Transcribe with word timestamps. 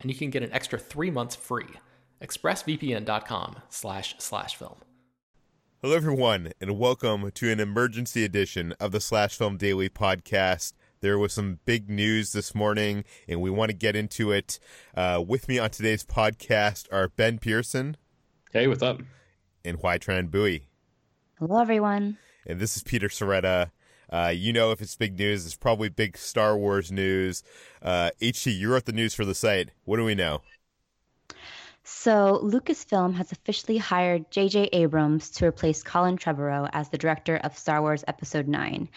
and 0.00 0.10
you 0.10 0.16
can 0.16 0.30
get 0.30 0.42
an 0.42 0.52
extra 0.52 0.78
three 0.78 1.10
months 1.10 1.36
free. 1.36 1.68
ExpressVPN.com 2.22 3.56
slash 3.68 4.14
slash 4.18 4.56
film. 4.56 4.76
Hello, 5.82 5.96
everyone, 5.96 6.52
and 6.60 6.78
welcome 6.78 7.30
to 7.30 7.50
an 7.50 7.58
emergency 7.58 8.22
edition 8.22 8.74
of 8.78 8.92
the 8.92 9.00
Slash 9.00 9.34
Film 9.36 9.56
Daily 9.56 9.88
podcast. 9.88 10.74
There 11.00 11.18
was 11.18 11.32
some 11.32 11.60
big 11.64 11.88
news 11.88 12.32
this 12.32 12.54
morning, 12.54 13.04
and 13.26 13.40
we 13.40 13.48
want 13.48 13.70
to 13.70 13.76
get 13.76 13.96
into 13.96 14.30
it. 14.30 14.58
Uh, 14.94 15.24
with 15.26 15.48
me 15.48 15.58
on 15.58 15.70
today's 15.70 16.04
podcast 16.04 16.86
are 16.92 17.08
Ben 17.08 17.38
Pearson. 17.38 17.96
Hey, 18.52 18.66
what's 18.66 18.82
up? 18.82 19.00
And 19.64 19.78
Hoai-Tran 19.78 20.30
Bui. 20.30 20.66
Hello, 21.38 21.58
everyone. 21.58 22.18
And 22.46 22.60
this 22.60 22.76
is 22.76 22.82
Peter 22.82 23.08
Sciretta. 23.08 23.70
Uh, 24.10 24.32
you 24.34 24.52
know, 24.52 24.72
if 24.72 24.80
it's 24.80 24.96
big 24.96 25.18
news, 25.18 25.46
it's 25.46 25.56
probably 25.56 25.88
big 25.88 26.16
Star 26.16 26.56
Wars 26.56 26.90
news. 26.90 27.42
Uh, 27.80 28.10
HT, 28.20 28.56
you 28.56 28.70
wrote 28.70 28.84
the 28.84 28.92
news 28.92 29.14
for 29.14 29.24
the 29.24 29.34
site. 29.34 29.70
What 29.84 29.96
do 29.96 30.04
we 30.04 30.14
know? 30.14 30.42
So, 31.82 32.40
Lucasfilm 32.44 33.14
has 33.14 33.32
officially 33.32 33.76
hired 33.76 34.30
J.J. 34.30 34.70
Abrams 34.72 35.30
to 35.30 35.46
replace 35.46 35.82
Colin 35.82 36.16
Trevorrow 36.16 36.68
as 36.72 36.88
the 36.88 36.98
director 36.98 37.36
of 37.36 37.58
Star 37.58 37.80
Wars 37.80 38.04
Episode 38.06 38.46
9. 38.46 38.88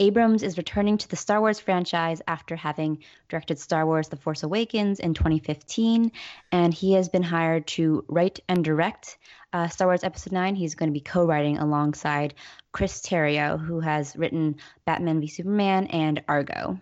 Abrams 0.00 0.42
is 0.42 0.58
returning 0.58 0.98
to 0.98 1.08
the 1.08 1.16
Star 1.16 1.40
Wars 1.40 1.60
franchise 1.60 2.20
after 2.26 2.56
having 2.56 2.98
directed 3.28 3.58
Star 3.58 3.86
Wars 3.86 4.08
The 4.08 4.16
Force 4.16 4.42
Awakens 4.42 4.98
in 4.98 5.14
2015, 5.14 6.10
and 6.50 6.74
he 6.74 6.92
has 6.92 7.08
been 7.08 7.22
hired 7.22 7.66
to 7.68 8.04
write 8.08 8.40
and 8.48 8.64
direct 8.64 9.16
uh, 9.54 9.68
Star 9.68 9.86
Wars 9.86 10.04
Episode 10.04 10.32
9. 10.32 10.56
He's 10.56 10.74
going 10.74 10.90
to 10.90 10.92
be 10.92 11.00
co 11.00 11.24
writing 11.24 11.58
alongside 11.58 12.34
Chris 12.72 13.00
Terrio, 13.00 13.58
who 13.58 13.80
has 13.80 14.16
written 14.16 14.56
Batman 14.84 15.20
v 15.20 15.28
Superman 15.28 15.86
and 15.86 16.22
Argo. 16.28 16.80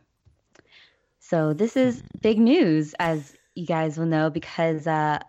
So, 1.20 1.52
this 1.52 1.76
is 1.76 2.02
big 2.20 2.38
news, 2.38 2.94
as 2.98 3.36
you 3.54 3.66
guys 3.66 3.96
will 3.96 4.06
know, 4.06 4.30
because. 4.30 4.88
Uh, 4.88 5.20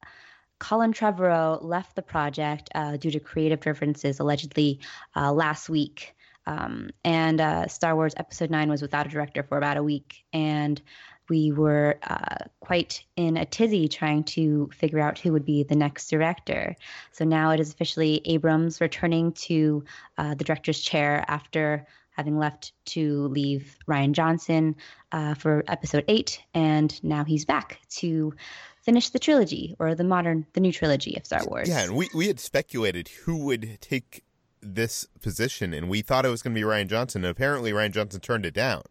Colin 0.59 0.93
Trevorrow 0.93 1.61
left 1.61 1.93
the 1.93 2.01
project 2.01 2.69
uh, 2.73 2.95
due 2.95 3.11
to 3.11 3.19
creative 3.19 3.59
differences 3.59 4.21
allegedly 4.21 4.79
uh, 5.13 5.33
last 5.33 5.67
week. 5.67 6.15
Um, 6.45 6.91
and 7.03 7.41
uh, 7.41 7.67
Star 7.67 7.95
Wars 7.95 8.13
Episode 8.15 8.49
9 8.49 8.69
was 8.69 8.81
without 8.81 9.05
a 9.05 9.09
director 9.09 9.43
for 9.43 9.57
about 9.57 9.75
a 9.75 9.83
week. 9.83 10.23
And 10.31 10.81
we 11.29 11.51
were 11.51 11.97
uh, 12.03 12.45
quite 12.59 13.03
in 13.15 13.37
a 13.37 13.45
tizzy 13.45 13.87
trying 13.87 14.23
to 14.23 14.69
figure 14.75 14.99
out 14.99 15.19
who 15.19 15.31
would 15.31 15.45
be 15.45 15.63
the 15.63 15.75
next 15.75 16.09
director. 16.09 16.75
So 17.11 17.25
now 17.25 17.51
it 17.51 17.59
is 17.59 17.71
officially 17.71 18.21
Abrams 18.25 18.81
returning 18.81 19.33
to 19.33 19.83
uh, 20.17 20.35
the 20.35 20.43
director's 20.43 20.81
chair 20.81 21.23
after 21.27 21.85
having 22.11 22.37
left 22.37 22.73
to 22.85 23.27
leave 23.29 23.77
Rian 23.87 24.11
Johnson 24.11 24.75
uh, 25.11 25.33
for 25.33 25.63
episode 25.67 26.05
eight. 26.07 26.41
And 26.53 27.03
now 27.03 27.23
he's 27.23 27.45
back 27.45 27.79
to 27.97 28.33
finish 28.81 29.09
the 29.09 29.19
trilogy 29.19 29.75
or 29.79 29.95
the 29.95 30.03
modern, 30.03 30.45
the 30.53 30.59
new 30.59 30.71
trilogy 30.71 31.15
of 31.17 31.25
Star 31.25 31.41
Wars. 31.45 31.69
Yeah, 31.69 31.81
and 31.83 31.95
we, 31.95 32.09
we 32.13 32.27
had 32.27 32.39
speculated 32.39 33.07
who 33.07 33.37
would 33.45 33.79
take 33.81 34.23
this 34.61 35.07
position, 35.21 35.73
and 35.73 35.89
we 35.89 36.01
thought 36.01 36.25
it 36.25 36.29
was 36.29 36.41
going 36.41 36.53
to 36.55 36.59
be 36.59 36.65
Rian 36.65 36.87
Johnson. 36.87 37.23
And 37.23 37.31
apparently, 37.31 37.71
Rian 37.71 37.91
Johnson 37.91 38.21
turned 38.21 38.45
it 38.45 38.53
down, 38.53 38.83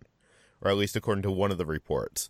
or 0.63 0.71
at 0.71 0.77
least 0.77 0.97
according 0.97 1.23
to 1.23 1.31
one 1.31 1.51
of 1.51 1.59
the 1.59 1.67
reports. 1.67 2.29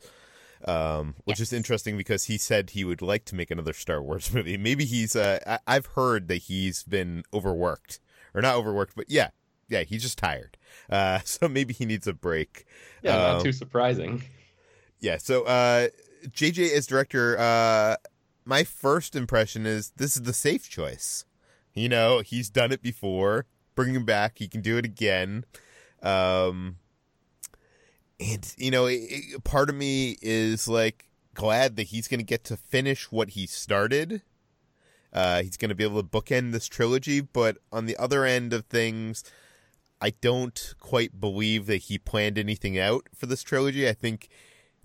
Um, 0.64 1.16
which 1.24 1.40
yes. 1.40 1.48
is 1.48 1.52
interesting 1.52 1.96
because 1.96 2.24
he 2.24 2.38
said 2.38 2.70
he 2.70 2.84
would 2.84 3.02
like 3.02 3.24
to 3.26 3.34
make 3.34 3.50
another 3.50 3.72
Star 3.72 4.00
Wars 4.00 4.32
movie. 4.34 4.56
Maybe 4.56 4.84
he's. 4.84 5.16
Uh, 5.16 5.40
I- 5.46 5.76
I've 5.76 5.86
heard 5.86 6.28
that 6.28 6.42
he's 6.42 6.84
been 6.84 7.24
overworked, 7.34 7.98
or 8.32 8.40
not 8.42 8.54
overworked, 8.54 8.94
but 8.94 9.06
yeah, 9.08 9.30
yeah, 9.68 9.82
he's 9.82 10.02
just 10.02 10.18
tired. 10.18 10.56
Uh, 10.88 11.18
so 11.24 11.48
maybe 11.48 11.74
he 11.74 11.84
needs 11.84 12.06
a 12.06 12.12
break. 12.12 12.64
Yeah, 13.02 13.16
um, 13.16 13.36
not 13.36 13.44
too 13.44 13.52
surprising. 13.52 14.22
Yeah. 15.00 15.16
So 15.16 15.42
uh, 15.42 15.88
JJ 16.28 16.72
as 16.72 16.86
director, 16.86 17.36
uh, 17.38 17.96
my 18.44 18.62
first 18.64 19.16
impression 19.16 19.66
is 19.66 19.92
this 19.96 20.16
is 20.16 20.22
the 20.22 20.32
safe 20.32 20.68
choice. 20.68 21.24
You 21.74 21.88
know, 21.88 22.20
he's 22.20 22.50
done 22.50 22.70
it 22.70 22.82
before. 22.82 23.46
Bring 23.74 23.94
him 23.94 24.04
back. 24.04 24.38
He 24.38 24.46
can 24.46 24.60
do 24.60 24.76
it 24.76 24.84
again. 24.84 25.44
Um, 26.02 26.76
and 28.22 28.54
you 28.56 28.70
know, 28.70 28.86
it, 28.86 29.00
it, 29.08 29.44
part 29.44 29.68
of 29.68 29.76
me 29.76 30.16
is 30.22 30.68
like 30.68 31.08
glad 31.34 31.76
that 31.76 31.84
he's 31.84 32.08
going 32.08 32.20
to 32.20 32.24
get 32.24 32.44
to 32.44 32.56
finish 32.56 33.10
what 33.10 33.30
he 33.30 33.46
started. 33.46 34.22
Uh, 35.12 35.42
he's 35.42 35.56
going 35.56 35.68
to 35.68 35.74
be 35.74 35.84
able 35.84 36.02
to 36.02 36.08
bookend 36.08 36.52
this 36.52 36.66
trilogy, 36.66 37.20
but 37.20 37.58
on 37.70 37.86
the 37.86 37.96
other 37.98 38.24
end 38.24 38.52
of 38.52 38.64
things, 38.66 39.24
I 40.00 40.10
don't 40.20 40.74
quite 40.80 41.20
believe 41.20 41.66
that 41.66 41.82
he 41.82 41.98
planned 41.98 42.38
anything 42.38 42.78
out 42.78 43.08
for 43.14 43.26
this 43.26 43.42
trilogy. 43.42 43.88
I 43.88 43.92
think 43.92 44.28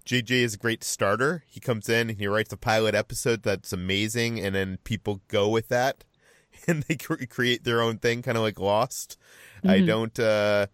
JJ 0.06 0.32
is 0.32 0.54
a 0.56 0.58
great 0.58 0.84
starter. 0.84 1.44
He 1.48 1.60
comes 1.60 1.88
in 1.88 2.10
and 2.10 2.20
he 2.20 2.28
writes 2.28 2.52
a 2.52 2.58
pilot 2.58 2.94
episode 2.94 3.44
that's 3.44 3.72
amazing, 3.72 4.40
and 4.40 4.54
then 4.54 4.80
people 4.84 5.22
go 5.28 5.48
with 5.48 5.70
that. 5.70 6.04
and 6.68 6.84
they 6.84 6.96
create 6.96 7.64
their 7.64 7.82
own 7.82 7.98
thing, 7.98 8.22
kind 8.22 8.38
of 8.38 8.44
like 8.44 8.60
Lost. 8.60 9.18
Mm-hmm. 9.60 9.70
I 9.70 9.80
don't, 9.82 10.20
uh, 10.20 10.68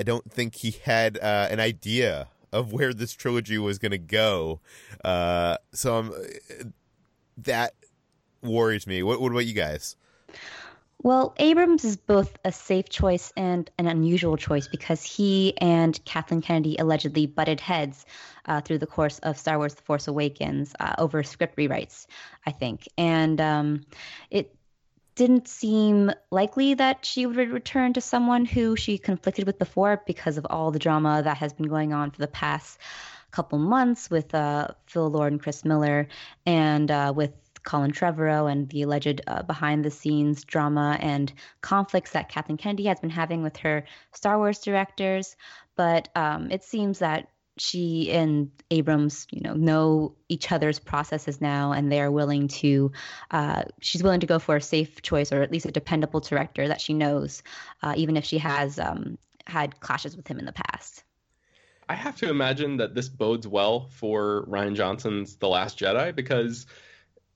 I 0.00 0.02
don't 0.02 0.32
think 0.32 0.54
he 0.54 0.70
had 0.82 1.18
uh, 1.18 1.48
an 1.50 1.60
idea 1.60 2.28
of 2.54 2.72
where 2.72 2.94
this 2.94 3.12
trilogy 3.12 3.58
was 3.58 3.78
going 3.78 3.92
to 3.92 3.98
go. 3.98 4.60
Uh, 5.04 5.58
so 5.74 5.98
I'm, 5.98 6.12
that 7.36 7.74
worries 8.42 8.86
me. 8.86 9.02
What, 9.02 9.20
what 9.20 9.30
about 9.30 9.44
you 9.44 9.52
guys? 9.52 9.96
Well, 11.02 11.34
Abrams 11.36 11.84
is 11.84 11.98
both 11.98 12.38
a 12.46 12.52
safe 12.52 12.88
choice 12.88 13.30
and 13.36 13.70
an 13.76 13.86
unusual 13.86 14.38
choice 14.38 14.68
because 14.68 15.02
he 15.02 15.52
and 15.58 16.02
Kathleen 16.06 16.40
Kennedy 16.40 16.76
allegedly 16.78 17.26
butted 17.26 17.60
heads 17.60 18.06
uh, 18.46 18.62
through 18.62 18.78
the 18.78 18.86
course 18.86 19.18
of 19.18 19.36
Star 19.36 19.58
Wars: 19.58 19.74
The 19.74 19.82
Force 19.82 20.08
Awakens 20.08 20.74
uh, 20.80 20.94
over 20.96 21.22
script 21.22 21.58
rewrites, 21.58 22.06
I 22.46 22.52
think, 22.52 22.88
and 22.96 23.38
um, 23.38 23.84
it 24.30 24.54
didn't 25.20 25.46
seem 25.46 26.10
likely 26.30 26.72
that 26.72 27.04
she 27.04 27.26
would 27.26 27.36
return 27.36 27.92
to 27.92 28.00
someone 28.00 28.46
who 28.46 28.74
she 28.74 28.96
conflicted 28.96 29.44
with 29.46 29.58
before 29.58 30.02
because 30.06 30.38
of 30.38 30.46
all 30.48 30.70
the 30.70 30.78
drama 30.78 31.20
that 31.22 31.36
has 31.36 31.52
been 31.52 31.68
going 31.68 31.92
on 31.92 32.10
for 32.10 32.20
the 32.20 32.26
past 32.26 32.78
couple 33.30 33.58
months 33.58 34.08
with 34.08 34.34
uh, 34.34 34.68
Phil 34.86 35.10
Lord 35.10 35.32
and 35.32 35.42
Chris 35.42 35.62
Miller, 35.62 36.08
and 36.46 36.90
uh, 36.90 37.12
with 37.14 37.32
Colin 37.64 37.92
Trevorrow 37.92 38.50
and 38.50 38.66
the 38.70 38.80
alleged 38.80 39.20
uh, 39.26 39.42
behind 39.42 39.84
the 39.84 39.90
scenes 39.90 40.42
drama 40.42 40.96
and 41.02 41.30
conflicts 41.60 42.12
that 42.12 42.30
Kathleen 42.30 42.56
Kennedy 42.56 42.86
has 42.86 42.98
been 42.98 43.10
having 43.10 43.42
with 43.42 43.58
her 43.58 43.84
Star 44.14 44.38
Wars 44.38 44.60
directors. 44.60 45.36
But 45.76 46.08
um, 46.16 46.50
it 46.50 46.64
seems 46.64 47.00
that 47.00 47.28
she 47.60 48.10
and 48.10 48.50
Abrams, 48.70 49.26
you 49.30 49.40
know, 49.42 49.54
know 49.54 50.14
each 50.28 50.50
other's 50.50 50.78
processes 50.78 51.40
now, 51.40 51.72
and 51.72 51.92
they 51.92 52.00
are 52.00 52.10
willing 52.10 52.48
to. 52.48 52.90
Uh, 53.30 53.64
she's 53.80 54.02
willing 54.02 54.20
to 54.20 54.26
go 54.26 54.38
for 54.38 54.56
a 54.56 54.62
safe 54.62 55.02
choice, 55.02 55.32
or 55.32 55.42
at 55.42 55.52
least 55.52 55.66
a 55.66 55.70
dependable 55.70 56.20
director 56.20 56.66
that 56.68 56.80
she 56.80 56.94
knows, 56.94 57.42
uh, 57.82 57.94
even 57.96 58.16
if 58.16 58.24
she 58.24 58.38
has 58.38 58.78
um, 58.78 59.18
had 59.46 59.78
clashes 59.80 60.16
with 60.16 60.26
him 60.26 60.38
in 60.38 60.46
the 60.46 60.52
past. 60.52 61.04
I 61.88 61.94
have 61.94 62.16
to 62.16 62.30
imagine 62.30 62.76
that 62.78 62.94
this 62.94 63.08
bodes 63.08 63.46
well 63.46 63.88
for 63.90 64.46
Rian 64.48 64.76
Johnson's 64.76 65.36
The 65.36 65.48
Last 65.48 65.78
Jedi 65.78 66.14
because 66.14 66.66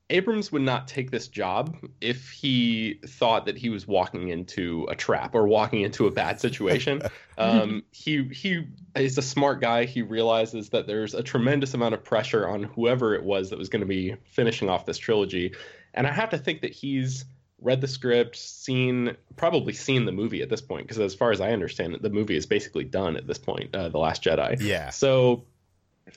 Abrams 0.09 0.51
would 0.51 0.61
not 0.61 0.87
take 0.87 1.09
this 1.09 1.27
job 1.27 1.75
if 1.99 2.29
he 2.29 2.99
thought 3.05 3.45
that 3.45 3.57
he 3.57 3.69
was 3.69 3.87
walking 3.87 4.29
into 4.29 4.85
a 4.89 4.95
trap 4.95 5.33
or 5.33 5.47
walking 5.47 5.81
into 5.81 6.05
a 6.05 6.11
bad 6.11 6.39
situation. 6.39 7.01
um, 7.39 7.83
he 7.91 8.23
he 8.25 8.67
is 8.95 9.17
a 9.17 9.23
smart 9.23 9.61
guy. 9.61 9.85
He 9.85 10.03
realizes 10.03 10.69
that 10.69 10.85
there's 10.85 11.15
a 11.15 11.23
tremendous 11.23 11.73
amount 11.73 11.95
of 11.95 12.03
pressure 12.03 12.47
on 12.47 12.63
whoever 12.63 13.15
it 13.15 13.23
was 13.23 13.49
that 13.49 13.57
was 13.57 13.69
going 13.69 13.79
to 13.79 13.87
be 13.87 14.15
finishing 14.25 14.69
off 14.69 14.85
this 14.85 14.99
trilogy, 14.99 15.55
and 15.95 16.05
I 16.05 16.11
have 16.11 16.29
to 16.29 16.37
think 16.37 16.61
that 16.61 16.71
he's 16.71 17.25
read 17.61 17.81
the 17.81 17.87
script, 17.87 18.35
seen 18.35 19.17
probably 19.37 19.73
seen 19.73 20.05
the 20.05 20.11
movie 20.11 20.41
at 20.43 20.49
this 20.49 20.61
point 20.61 20.87
because 20.87 20.99
as 20.99 21.15
far 21.15 21.31
as 21.31 21.41
I 21.41 21.51
understand 21.51 21.95
it, 21.95 22.03
the 22.03 22.11
movie 22.11 22.35
is 22.35 22.45
basically 22.45 22.83
done 22.83 23.17
at 23.17 23.25
this 23.25 23.39
point. 23.39 23.73
Uh, 23.75 23.89
the 23.89 23.97
Last 23.97 24.23
Jedi. 24.23 24.57
Yeah. 24.61 24.91
So 24.91 25.45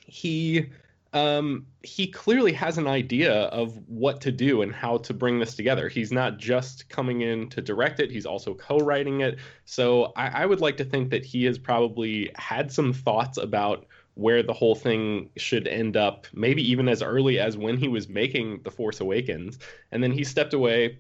he 0.07 0.69
um, 1.13 1.67
he 1.83 2.07
clearly 2.07 2.53
has 2.53 2.77
an 2.77 2.87
idea 2.87 3.45
of 3.45 3.79
what 3.89 4.21
to 4.23 4.33
do 4.33 4.63
and 4.63 4.75
how 4.75 4.99
to 4.99 5.15
bring 5.15 5.39
this 5.39 5.55
together. 5.55 5.89
He's 5.89 6.13
not 6.13 6.39
just 6.39 6.89
coming 6.91 7.23
in 7.23 7.49
to 7.51 7.63
direct 7.63 7.99
it, 7.99 8.11
he's 8.11 8.27
also 8.27 8.55
co 8.55 8.79
writing 8.79 9.23
it. 9.23 9.39
So 9.65 10.13
I, 10.17 10.43
I, 10.43 10.47
would 10.47 10.61
like 10.61 10.77
to 10.79 10.85
think 10.85 11.11
that 11.11 11.25
he 11.25 11.45
has 11.45 11.59
probably 11.59 12.31
had 12.37 12.71
some 12.71 12.93
thoughts 12.93 13.39
about 13.39 13.87
where 14.15 14.43
the 14.43 14.53
whole 14.53 14.75
thing 14.75 15.31
should 15.37 15.67
end 15.67 15.97
up, 15.97 16.27
maybe 16.35 16.69
even 16.71 16.89
as 16.89 17.03
early 17.03 17.39
as 17.39 17.57
when 17.57 17.79
he 17.79 17.89
was 17.89 18.09
making 18.09 18.61
The 18.65 18.71
Force 18.71 19.01
Awakens. 19.01 19.59
And 19.93 20.03
then 20.03 20.11
he 20.11 20.25
stepped 20.25 20.53
away, 20.53 20.99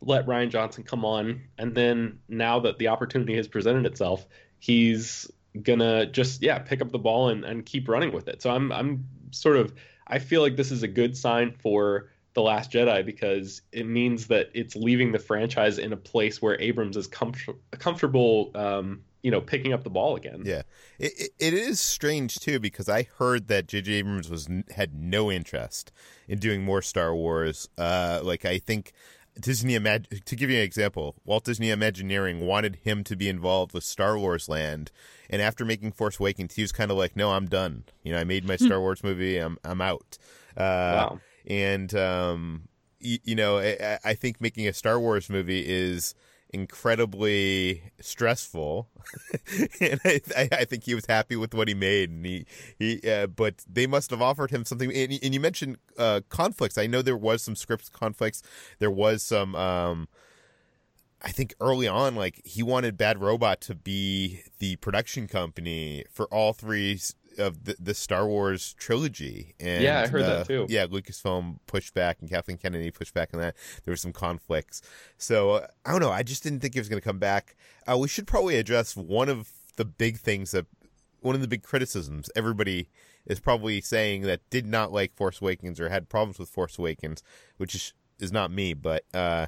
let 0.00 0.26
Rian 0.26 0.48
Johnson 0.48 0.82
come 0.82 1.04
on. 1.04 1.42
And 1.58 1.74
then 1.74 2.18
now 2.28 2.58
that 2.60 2.78
the 2.78 2.88
opportunity 2.88 3.36
has 3.36 3.46
presented 3.46 3.86
itself, 3.86 4.26
he's 4.58 5.30
gonna 5.62 6.06
just 6.06 6.42
yeah 6.42 6.58
pick 6.58 6.80
up 6.80 6.92
the 6.92 6.98
ball 6.98 7.28
and, 7.28 7.44
and 7.44 7.64
keep 7.64 7.88
running 7.88 8.12
with 8.12 8.28
it 8.28 8.40
so 8.42 8.50
i'm 8.50 8.70
i'm 8.72 9.04
sort 9.30 9.56
of 9.56 9.74
I 10.08 10.18
feel 10.18 10.42
like 10.42 10.56
this 10.56 10.70
is 10.70 10.82
a 10.82 10.88
good 10.88 11.16
sign 11.16 11.52
for 11.52 12.08
the 12.34 12.42
Last 12.42 12.72
Jedi 12.72 13.04
because 13.04 13.62
it 13.72 13.86
means 13.86 14.28
that 14.28 14.50
it's 14.54 14.76
leaving 14.76 15.12
the 15.12 15.18
franchise 15.18 15.78
in 15.78 15.92
a 15.92 15.96
place 15.96 16.40
where 16.40 16.60
Abrams 16.60 16.96
is 16.96 17.06
comfort- 17.06 17.56
comfortable, 17.72 18.50
um, 18.54 19.02
you 19.22 19.30
know, 19.30 19.40
picking 19.40 19.72
up 19.72 19.82
the 19.82 19.90
ball 19.90 20.16
again. 20.16 20.42
Yeah, 20.44 20.62
it, 20.98 21.12
it, 21.18 21.30
it 21.38 21.54
is 21.54 21.80
strange 21.80 22.36
too 22.36 22.60
because 22.60 22.88
I 22.88 23.08
heard 23.18 23.48
that 23.48 23.66
J.J. 23.66 23.92
Abrams 23.94 24.30
was 24.30 24.48
had 24.70 24.94
no 24.94 25.30
interest 25.30 25.90
in 26.28 26.38
doing 26.38 26.62
more 26.62 26.80
Star 26.80 27.14
Wars. 27.14 27.68
Uh, 27.76 28.20
like 28.22 28.44
I 28.44 28.58
think 28.58 28.92
Disney 29.40 29.78
Imag- 29.78 30.24
to 30.24 30.36
give 30.36 30.50
you 30.50 30.56
an 30.56 30.62
example, 30.62 31.16
Walt 31.24 31.44
Disney 31.44 31.70
Imagineering 31.70 32.40
wanted 32.40 32.76
him 32.76 33.04
to 33.04 33.16
be 33.16 33.28
involved 33.28 33.72
with 33.72 33.84
Star 33.84 34.18
Wars 34.18 34.48
Land, 34.48 34.90
and 35.30 35.40
after 35.42 35.64
making 35.64 35.92
Force 35.92 36.18
Awakens, 36.18 36.54
he 36.54 36.62
was 36.62 36.72
kind 36.72 36.90
of 36.90 36.96
like, 36.96 37.16
"No, 37.16 37.32
I'm 37.32 37.46
done. 37.46 37.84
You 38.02 38.12
know, 38.12 38.18
I 38.18 38.24
made 38.24 38.46
my 38.46 38.56
hmm. 38.56 38.66
Star 38.66 38.80
Wars 38.80 39.02
movie. 39.04 39.38
I'm 39.38 39.58
I'm 39.64 39.80
out." 39.80 40.18
Uh, 40.56 40.60
wow. 41.10 41.20
And 41.46 41.94
um, 41.94 42.68
you, 43.00 43.18
you 43.24 43.34
know, 43.34 43.58
I, 43.58 43.98
I 44.04 44.14
think 44.14 44.40
making 44.40 44.66
a 44.66 44.72
Star 44.72 44.98
Wars 44.98 45.30
movie 45.30 45.64
is 45.66 46.14
incredibly 46.50 47.82
stressful, 48.00 48.88
and 49.80 50.00
I, 50.04 50.20
I, 50.52 50.64
think 50.64 50.84
he 50.84 50.94
was 50.94 51.06
happy 51.06 51.36
with 51.36 51.54
what 51.54 51.68
he 51.68 51.74
made. 51.74 52.10
And 52.10 52.24
he, 52.24 52.46
he, 52.78 53.10
uh, 53.10 53.26
but 53.26 53.64
they 53.70 53.86
must 53.86 54.10
have 54.10 54.22
offered 54.22 54.50
him 54.50 54.64
something. 54.64 54.92
And, 54.92 55.18
and 55.22 55.34
you 55.34 55.40
mentioned 55.40 55.78
uh, 55.98 56.20
conflicts. 56.28 56.78
I 56.78 56.86
know 56.86 57.02
there 57.02 57.16
was 57.16 57.42
some 57.42 57.56
script 57.56 57.92
conflicts. 57.92 58.42
There 58.78 58.90
was 58.90 59.22
some. 59.22 59.54
Um, 59.54 60.08
I 61.20 61.32
think 61.32 61.54
early 61.60 61.88
on, 61.88 62.14
like 62.14 62.40
he 62.44 62.62
wanted 62.62 62.96
Bad 62.96 63.20
Robot 63.20 63.60
to 63.62 63.74
be 63.74 64.42
the 64.60 64.76
production 64.76 65.26
company 65.26 66.04
for 66.12 66.26
all 66.26 66.52
three 66.52 67.00
of 67.38 67.64
the, 67.64 67.76
the 67.78 67.94
Star 67.94 68.26
Wars 68.26 68.74
trilogy. 68.74 69.54
And 69.60 69.82
yeah, 69.82 70.00
I 70.02 70.06
heard 70.06 70.22
uh, 70.22 70.38
that 70.38 70.46
too. 70.46 70.66
Yeah, 70.68 70.86
Lucasfilm 70.86 71.58
pushed 71.66 71.94
back, 71.94 72.18
and 72.20 72.28
Kathleen 72.28 72.58
Kennedy 72.58 72.90
pushed 72.90 73.14
back 73.14 73.30
on 73.32 73.40
that. 73.40 73.56
There 73.84 73.92
were 73.92 73.96
some 73.96 74.12
conflicts. 74.12 74.82
So 75.16 75.50
uh, 75.50 75.66
I 75.84 75.92
don't 75.92 76.00
know. 76.00 76.10
I 76.10 76.22
just 76.22 76.42
didn't 76.42 76.60
think 76.60 76.74
he 76.74 76.80
was 76.80 76.88
going 76.88 77.00
to 77.00 77.06
come 77.06 77.18
back. 77.18 77.56
Uh, 77.86 77.98
we 77.98 78.08
should 78.08 78.26
probably 78.26 78.56
address 78.56 78.96
one 78.96 79.28
of 79.28 79.50
the 79.76 79.84
big 79.84 80.18
things 80.18 80.50
that 80.50 80.66
one 81.20 81.34
of 81.34 81.40
the 81.40 81.48
big 81.48 81.62
criticisms 81.62 82.30
everybody 82.36 82.88
is 83.26 83.40
probably 83.40 83.80
saying 83.80 84.22
that 84.22 84.40
did 84.50 84.66
not 84.66 84.92
like 84.92 85.14
Force 85.14 85.40
Awakens 85.40 85.80
or 85.80 85.88
had 85.88 86.08
problems 86.08 86.38
with 86.38 86.48
Force 86.48 86.78
Awakens, 86.78 87.22
which 87.56 87.74
is 87.74 87.92
is 88.18 88.32
not 88.32 88.50
me, 88.50 88.74
but 88.74 89.04
uh, 89.14 89.46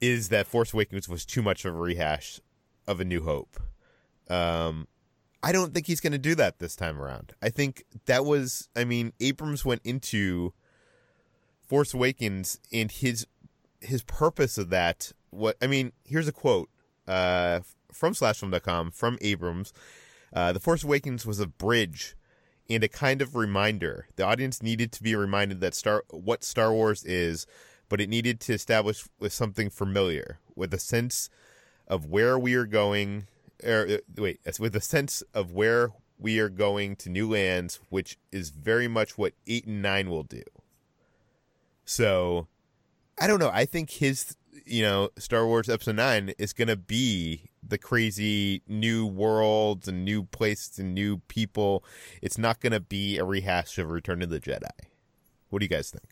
is 0.00 0.28
that 0.30 0.46
Force 0.46 0.72
Awakens 0.72 1.08
was 1.08 1.24
too 1.24 1.42
much 1.42 1.64
of 1.64 1.74
a 1.74 1.78
rehash 1.78 2.40
of 2.86 3.00
A 3.00 3.04
New 3.04 3.22
Hope. 3.22 3.60
Um, 4.28 4.88
I 5.42 5.52
don't 5.52 5.72
think 5.72 5.86
he's 5.86 6.00
going 6.00 6.12
to 6.12 6.18
do 6.18 6.34
that 6.34 6.58
this 6.58 6.76
time 6.76 7.00
around. 7.00 7.32
I 7.40 7.48
think 7.48 7.84
that 8.06 8.24
was, 8.24 8.68
I 8.76 8.84
mean, 8.84 9.12
Abrams 9.20 9.64
went 9.64 9.80
into 9.84 10.52
Force 11.66 11.94
Awakens 11.94 12.58
and 12.72 12.90
his 12.90 13.26
his 13.80 14.02
purpose 14.02 14.58
of 14.58 14.70
that. 14.70 15.12
What 15.30 15.56
I 15.62 15.66
mean, 15.66 15.92
here's 16.04 16.28
a 16.28 16.32
quote 16.32 16.68
uh, 17.08 17.60
from 17.92 18.12
slashfilm.com 18.12 18.90
from 18.90 19.18
Abrams. 19.20 19.72
Uh, 20.32 20.52
the 20.52 20.60
Force 20.60 20.84
Awakens 20.84 21.24
was 21.24 21.40
a 21.40 21.46
bridge 21.46 22.16
and 22.68 22.84
a 22.84 22.88
kind 22.88 23.22
of 23.22 23.34
reminder. 23.34 24.06
The 24.16 24.24
audience 24.24 24.62
needed 24.62 24.92
to 24.92 25.02
be 25.02 25.14
reminded 25.16 25.60
that 25.60 25.74
Star 25.74 26.04
what 26.10 26.44
Star 26.44 26.72
Wars 26.72 27.04
is, 27.04 27.46
but 27.88 28.00
it 28.00 28.08
needed 28.08 28.40
to 28.40 28.52
establish 28.52 29.04
with 29.18 29.32
something 29.32 29.70
familiar, 29.70 30.38
with 30.54 30.74
a 30.74 30.78
sense 30.78 31.30
of 31.88 32.06
where 32.06 32.38
we 32.38 32.54
are 32.54 32.66
going 32.66 33.26
uh, 33.64 33.98
wait, 34.16 34.40
with 34.58 34.76
a 34.76 34.80
sense 34.80 35.22
of 35.34 35.52
where 35.52 35.90
we 36.18 36.38
are 36.38 36.48
going 36.48 36.96
to 36.96 37.08
new 37.08 37.30
lands, 37.30 37.80
which 37.88 38.18
is 38.30 38.50
very 38.50 38.88
much 38.88 39.16
what 39.16 39.32
eight 39.46 39.66
and 39.66 39.82
nine 39.82 40.10
will 40.10 40.22
do. 40.22 40.42
So, 41.84 42.46
I 43.18 43.26
don't 43.26 43.40
know. 43.40 43.50
I 43.52 43.64
think 43.64 43.90
his, 43.90 44.36
you 44.64 44.82
know, 44.82 45.10
Star 45.18 45.46
Wars 45.46 45.68
Episode 45.68 45.96
Nine 45.96 46.34
is 46.38 46.52
going 46.52 46.68
to 46.68 46.76
be 46.76 47.50
the 47.66 47.78
crazy 47.78 48.62
new 48.68 49.06
worlds 49.06 49.88
and 49.88 50.04
new 50.04 50.24
places 50.24 50.78
and 50.78 50.94
new 50.94 51.18
people. 51.28 51.84
It's 52.22 52.38
not 52.38 52.60
going 52.60 52.72
to 52.72 52.80
be 52.80 53.18
a 53.18 53.24
rehash 53.24 53.78
of 53.78 53.90
Return 53.90 54.22
of 54.22 54.30
the 54.30 54.40
Jedi. 54.40 54.68
What 55.48 55.60
do 55.60 55.64
you 55.64 55.68
guys 55.68 55.90
think? 55.90 56.04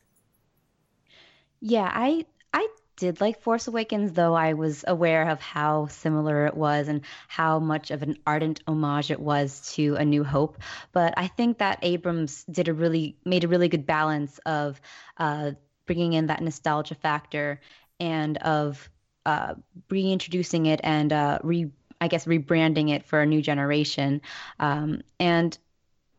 Yeah, 1.61 1.91
I 1.93 2.25
I 2.53 2.67
did 2.99 3.21
like 3.21 3.41
Force 3.41 3.69
Awakens, 3.69 4.13
though 4.13 4.35
I 4.35 4.53
was 4.53 4.85
aware 4.87 5.29
of 5.31 5.41
how 5.41 5.87
similar 5.87 6.47
it 6.47 6.57
was 6.57 6.89
and 6.89 7.03
how 7.29 7.59
much 7.59 7.91
of 7.91 8.03
an 8.03 8.19
ardent 8.27 8.61
homage 8.67 9.11
it 9.11 9.21
was 9.21 9.73
to 9.75 9.95
A 9.95 10.05
New 10.05 10.25
Hope. 10.25 10.59
But 10.93 11.15
I 11.17 11.29
think 11.29 11.59
that 11.59 11.79
Abrams 11.83 12.45
did 12.45 12.69
a 12.69 12.75
really 12.75 13.17
made 13.25 13.45
a 13.45 13.49
really 13.49 13.69
good 13.69 13.87
balance 13.87 14.39
of 14.45 14.81
uh, 15.17 15.53
bringing 15.87 16.13
in 16.13 16.27
that 16.27 16.43
nostalgia 16.43 16.97
factor 16.97 17.61
and 18.01 18.37
of 18.39 18.91
uh, 19.25 19.55
reintroducing 19.89 20.67
it 20.67 20.81
and 20.83 21.13
uh, 21.13 21.39
re 21.43 21.71
I 22.01 22.09
guess 22.09 22.27
rebranding 22.27 22.91
it 22.91 23.05
for 23.05 23.21
a 23.21 23.27
new 23.27 23.43
generation. 23.43 24.21
Um, 24.61 25.03
and 25.19 25.57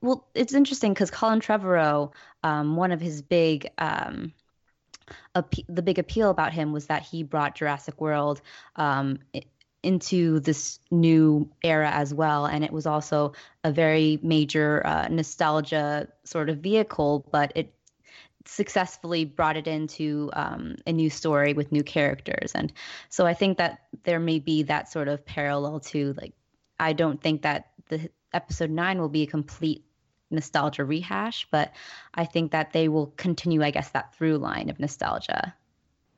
well, 0.02 0.28
it's 0.34 0.54
interesting 0.54 0.94
because 0.94 1.12
Colin 1.12 1.42
Trevorrow, 1.42 2.14
um, 2.44 2.76
one 2.76 2.92
of 2.92 3.02
his 3.02 3.22
big 3.22 3.70
um, 3.78 4.34
the 5.34 5.82
big 5.82 6.00
appeal 6.00 6.30
about 6.30 6.54
him 6.54 6.72
was 6.72 6.88
that 6.88 7.04
he 7.04 7.24
brought 7.24 7.56
Jurassic 7.56 8.00
World 8.02 8.42
um, 8.76 9.20
into 9.82 10.40
this 10.40 10.80
new 10.92 11.50
era 11.64 11.90
as 11.90 12.14
well, 12.14 12.46
and 12.46 12.64
it 12.64 12.72
was 12.72 12.86
also 12.86 13.34
a 13.64 13.72
very 13.72 14.20
major 14.22 14.86
uh, 14.86 15.08
nostalgia 15.10 16.08
sort 16.24 16.50
of 16.50 16.58
vehicle, 16.58 17.26
but 17.32 17.52
it 17.56 17.74
successfully 18.46 19.26
brought 19.26 19.58
it 19.58 19.68
into 19.68 20.30
um, 20.34 20.76
a 20.88 20.92
new 20.92 21.10
story 21.10 21.54
with 21.54 21.72
new 21.72 21.84
characters. 21.84 22.52
And 22.56 22.74
so 23.10 23.26
i 23.26 23.34
think 23.34 23.58
that 23.58 23.82
there 24.04 24.20
may 24.20 24.40
be 24.40 24.64
that 24.64 24.92
sort 24.92 25.08
of 25.08 25.26
parallel 25.26 25.80
to 25.80 26.14
like 26.14 26.34
i 26.80 26.94
don't 26.94 27.22
think 27.22 27.44
that 27.44 27.72
the 27.90 28.10
episode 28.34 28.70
9 28.70 29.00
will 29.00 29.10
be 29.10 29.24
a 29.24 29.28
complete 29.28 29.84
nostalgia 30.32 30.86
rehash, 30.86 31.48
but 31.52 31.74
I 32.14 32.26
think 32.26 32.52
that 32.52 32.74
they 32.74 32.88
will 32.88 33.08
continue, 33.18 33.64
I 33.64 33.72
guess, 33.72 33.90
that 33.92 34.14
through 34.16 34.38
line 34.38 34.70
of 34.70 34.80
nostalgia. 34.80 35.54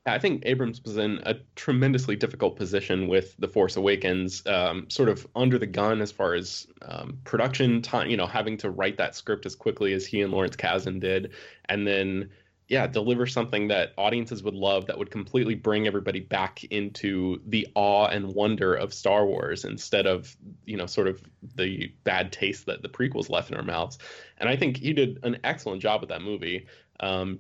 I 0.06 0.18
think 0.18 0.42
Abrams 0.48 0.82
was 0.84 0.98
in 0.98 1.20
a 1.28 1.36
tremendously 1.56 2.16
difficult 2.16 2.56
position 2.56 3.08
with 3.08 3.36
The 3.38 3.48
Force 3.48 3.76
Awakens, 3.76 4.46
um, 4.48 4.90
sort 4.90 5.10
of 5.10 5.28
under 5.36 5.60
the 5.60 5.68
gun 5.68 6.02
as 6.02 6.12
far 6.12 6.34
as 6.34 6.66
um, 6.82 7.20
production 7.24 7.84
time, 7.84 8.10
you 8.10 8.18
know, 8.18 8.26
having 8.26 8.58
to 8.58 8.72
write 8.72 8.98
that 8.98 9.16
script 9.16 9.46
as 9.46 9.56
quickly 9.56 9.94
as 9.94 10.06
he 10.06 10.22
and 10.22 10.34
Lawrence 10.34 10.56
Kasdan 10.56 11.00
did. 11.00 11.34
And 11.66 11.86
then 11.86 12.32
yeah, 12.72 12.88
deliver 12.88 13.28
something 13.28 13.68
that 13.68 13.92
audiences 13.98 14.44
would 14.44 14.54
love 14.54 14.86
that 14.86 14.98
would 14.98 15.12
completely 15.12 15.56
bring 15.56 15.88
everybody 15.88 16.22
back 16.22 16.64
into 16.64 17.42
the 17.48 17.68
awe 17.76 18.08
and 18.08 18.34
wonder 18.34 18.74
of 18.74 18.94
Star 18.94 19.26
Wars 19.26 19.66
instead 19.66 20.08
of, 20.08 20.38
you 20.64 20.78
know, 20.78 20.86
sort 20.86 21.10
of 21.10 21.22
the 21.56 21.92
bad 22.06 22.32
taste 22.32 22.66
that 22.68 22.82
the 22.82 22.88
prequels 22.88 23.30
left 23.30 23.52
in 23.52 23.58
our 23.58 23.64
mouths. 23.64 23.98
And 24.38 24.48
I 24.48 24.56
think 24.56 24.78
he 24.78 24.94
did 24.94 25.20
an 25.24 25.38
excellent 25.44 25.82
job 25.82 26.00
with 26.00 26.08
that 26.12 26.22
movie. 26.22 26.66
Um, 27.02 27.40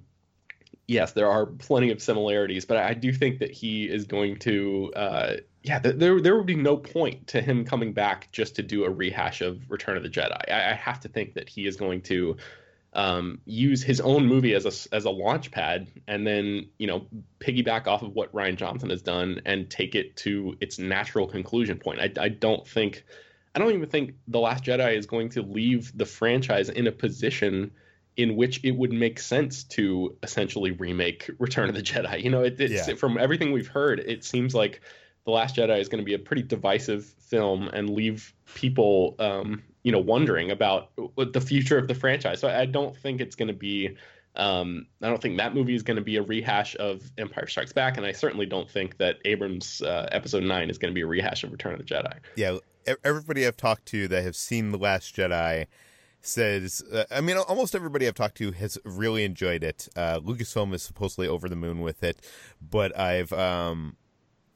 yes, 0.89 1.13
there 1.13 1.31
are 1.31 1.45
plenty 1.45 1.91
of 1.91 2.01
similarities, 2.01 2.65
but 2.65 2.75
I 2.75 2.93
do 2.93 3.13
think 3.13 3.39
that 3.39 3.51
he 3.51 3.85
is 3.85 4.03
going 4.03 4.38
to, 4.39 4.91
uh, 4.97 5.33
yeah, 5.63 5.79
th- 5.79 5.95
there 5.95 6.19
there 6.19 6.35
would 6.35 6.45
be 6.45 6.57
no 6.57 6.75
point 6.75 7.27
to 7.27 7.41
him 7.41 7.63
coming 7.63 7.93
back 7.93 8.27
just 8.33 8.53
to 8.57 8.63
do 8.63 8.83
a 8.83 8.89
rehash 8.89 9.39
of 9.39 9.61
Return 9.71 9.95
of 9.95 10.03
the 10.03 10.09
Jedi. 10.09 10.51
I, 10.51 10.71
I 10.71 10.73
have 10.73 11.00
to 11.00 11.07
think 11.07 11.35
that 11.35 11.47
he 11.47 11.67
is 11.67 11.77
going 11.77 12.01
to 12.01 12.35
um, 12.93 13.39
use 13.45 13.81
his 13.83 14.01
own 14.01 14.25
movie 14.25 14.53
as 14.53 14.65
a 14.65 14.95
as 14.95 15.05
a 15.05 15.10
launch 15.10 15.51
pad, 15.51 15.88
and 16.07 16.27
then 16.27 16.69
you 16.77 16.88
know 16.88 17.07
piggyback 17.39 17.88
off 17.88 18.01
of 18.01 18.13
what 18.13 18.33
Rian 18.33 18.55
Johnson 18.57 18.89
has 18.89 19.01
done 19.01 19.41
and 19.45 19.69
take 19.69 19.95
it 19.95 20.15
to 20.17 20.55
its 20.60 20.77
natural 20.77 21.27
conclusion 21.27 21.77
point. 21.77 22.00
I, 22.00 22.12
I 22.21 22.29
don't 22.29 22.67
think, 22.67 23.03
I 23.55 23.60
don't 23.60 23.74
even 23.74 23.89
think 23.89 24.15
the 24.27 24.39
Last 24.39 24.65
Jedi 24.65 24.98
is 24.98 25.05
going 25.05 25.29
to 25.29 25.41
leave 25.41 25.98
the 25.98 26.05
franchise 26.05 26.69
in 26.69 26.88
a 26.88 26.91
position 26.91 27.71
in 28.17 28.36
which 28.36 28.62
it 28.65 28.71
would 28.71 28.91
make 28.91 29.19
sense 29.19 29.63
to 29.63 30.17
essentially 30.21 30.71
remake 30.71 31.29
Return 31.39 31.69
of 31.69 31.75
the 31.75 31.81
Jedi. 31.81 32.21
You 32.21 32.29
know, 32.29 32.43
it, 32.43 32.60
it's 32.60 32.89
Yeah. 32.89 32.95
from 32.95 33.17
everything 33.17 33.53
we've 33.53 33.67
heard, 33.69 34.00
it 34.01 34.25
seems 34.25 34.53
like 34.53 34.81
the 35.24 35.31
Last 35.31 35.55
Jedi 35.55 35.79
is 35.79 35.88
going 35.88 36.01
to 36.01 36.05
be 36.05 36.13
a 36.13 36.19
pretty 36.19 36.43
divisive 36.43 37.05
film 37.05 37.69
and 37.69 37.89
leave 37.89 38.33
people, 38.53 39.15
um, 39.19 39.63
you 39.83 39.91
know, 39.91 40.00
wondering 40.00 40.51
about 40.51 40.91
what 41.15 41.33
the 41.33 41.41
future 41.41 41.77
of 41.77 41.88
the 41.88 41.95
franchise. 41.95 42.39
So 42.39 42.50
I 42.50 42.65
don't 42.65 42.95
think 42.95 43.21
it's 43.21 43.35
going 43.35 43.47
to 43.47 43.53
be. 43.53 43.95
Um, 44.38 44.85
I 45.01 45.09
don't 45.09 45.21
think 45.21 45.38
that 45.39 45.53
movie 45.53 45.75
is 45.75 45.83
going 45.83 45.97
to 45.97 46.03
be 46.03 46.15
a 46.15 46.21
rehash 46.21 46.73
of 46.77 47.01
Empire 47.17 47.47
Strikes 47.47 47.73
Back, 47.73 47.97
and 47.97 48.05
I 48.05 48.13
certainly 48.13 48.45
don't 48.45 48.69
think 48.69 48.97
that 48.97 49.17
Abrams' 49.25 49.81
uh, 49.81 50.07
Episode 50.13 50.43
Nine 50.43 50.69
is 50.69 50.77
going 50.77 50.89
to 50.91 50.95
be 50.95 51.01
a 51.01 51.07
rehash 51.07 51.43
of 51.43 51.51
Return 51.51 51.73
of 51.73 51.79
the 51.79 51.83
Jedi. 51.83 52.13
yeah, 52.38 52.57
everybody 53.03 53.45
I've 53.45 53.57
talked 53.57 53.85
to 53.88 54.07
that 54.07 54.23
have 54.23 54.38
seen 54.38 54.71
The 54.71 54.77
Last 54.77 55.15
Jedi 55.15 55.67
says, 56.21 56.83
uh, 56.93 57.03
I 57.11 57.21
mean, 57.21 57.38
almost 57.38 57.75
everybody 57.75 58.07
I've 58.07 58.15
talked 58.15 58.38
to 58.38 58.51
has 58.51 58.77
really 58.85 59.23
enjoyed 59.23 59.63
it. 59.63 59.89
Uh, 59.95 60.19
Lucasfilm 60.19 60.73
is 60.73 60.83
supposedly 60.83 61.27
over 61.27 61.50
the 61.50 61.55
moon 61.55 61.81
with 61.81 62.03
it, 62.03 62.17
but 62.61 62.97
I've 62.97 63.33
um, 63.33 63.97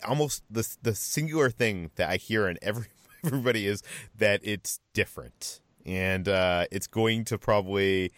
almost 0.08 0.44
the 0.50 0.68
the 0.82 0.96
singular 0.96 1.50
thing 1.50 1.92
that 1.96 2.10
I 2.10 2.18
hear 2.18 2.48
in 2.48 2.58
every 2.62 2.86
everybody 3.26 3.68
is 3.68 3.84
that 4.18 4.42
it's 4.44 4.80
different, 4.94 5.62
and 5.86 6.28
uh, 6.28 6.66
it's 6.72 6.88
going 6.88 7.26
to 7.26 7.38
probably. 7.38 8.12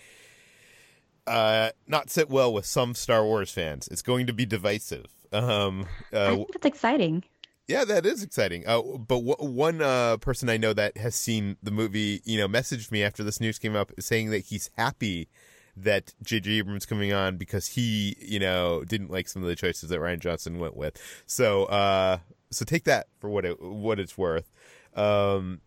Uh, 1.26 1.72
not 1.86 2.10
sit 2.10 2.30
well 2.30 2.54
with 2.54 2.66
some 2.66 2.96
Star 2.96 3.22
Wars 3.22 3.52
fans. 3.52 3.90
It's 3.90 4.02
going 4.02 4.28
to 4.28 4.34
be 4.34 4.46
divisive. 4.46 5.08
Um, 5.34 5.86
I 6.14 6.16
uh, 6.16 6.36
think 6.36 6.54
that's 6.54 6.66
exciting. 6.66 7.26
yeah, 7.68 7.84
that 7.84 8.06
is 8.06 8.24
exciting. 8.24 8.64
Uh, 8.66 8.82
but 8.82 9.26
w- 9.26 9.36
one 9.54 9.82
uh, 9.82 10.16
person 10.18 10.50
I 10.50 10.56
know 10.56 10.72
that 10.72 10.96
has 10.96 11.16
seen 11.16 11.58
the 11.62 11.72
movie, 11.72 12.22
you 12.24 12.38
know, 12.38 12.48
messaged 12.48 12.94
me 12.94 13.04
after 13.04 13.26
this 13.26 13.42
news 13.42 13.60
came 13.60 13.76
up 13.76 13.92
saying 14.00 14.30
that 14.30 14.46
he's 14.46 14.70
happy 14.78 15.28
that 15.76 16.14
J.J. 16.24 16.52
Abrams 16.54 16.86
coming 16.86 17.14
on 17.14 17.38
because 17.38 17.68
he, 17.68 18.18
you 18.20 18.40
know, 18.40 18.84
didn't 18.84 19.12
like 19.12 19.28
some 19.28 19.44
of 19.44 19.48
the 19.48 19.56
choices 19.56 19.90
that 19.90 20.00
Rian 20.00 20.20
Johnson 20.20 20.60
went 20.60 20.76
with. 20.76 20.98
So, 21.28 21.66
uh, 21.66 22.20
so 22.52 22.66
take 22.66 22.86
that 22.86 23.08
for 23.20 23.30
what 23.30 23.46
it 23.46 23.62
what 23.62 24.00
it's 24.00 24.18
worth. 24.18 24.52
Um, 24.98 25.62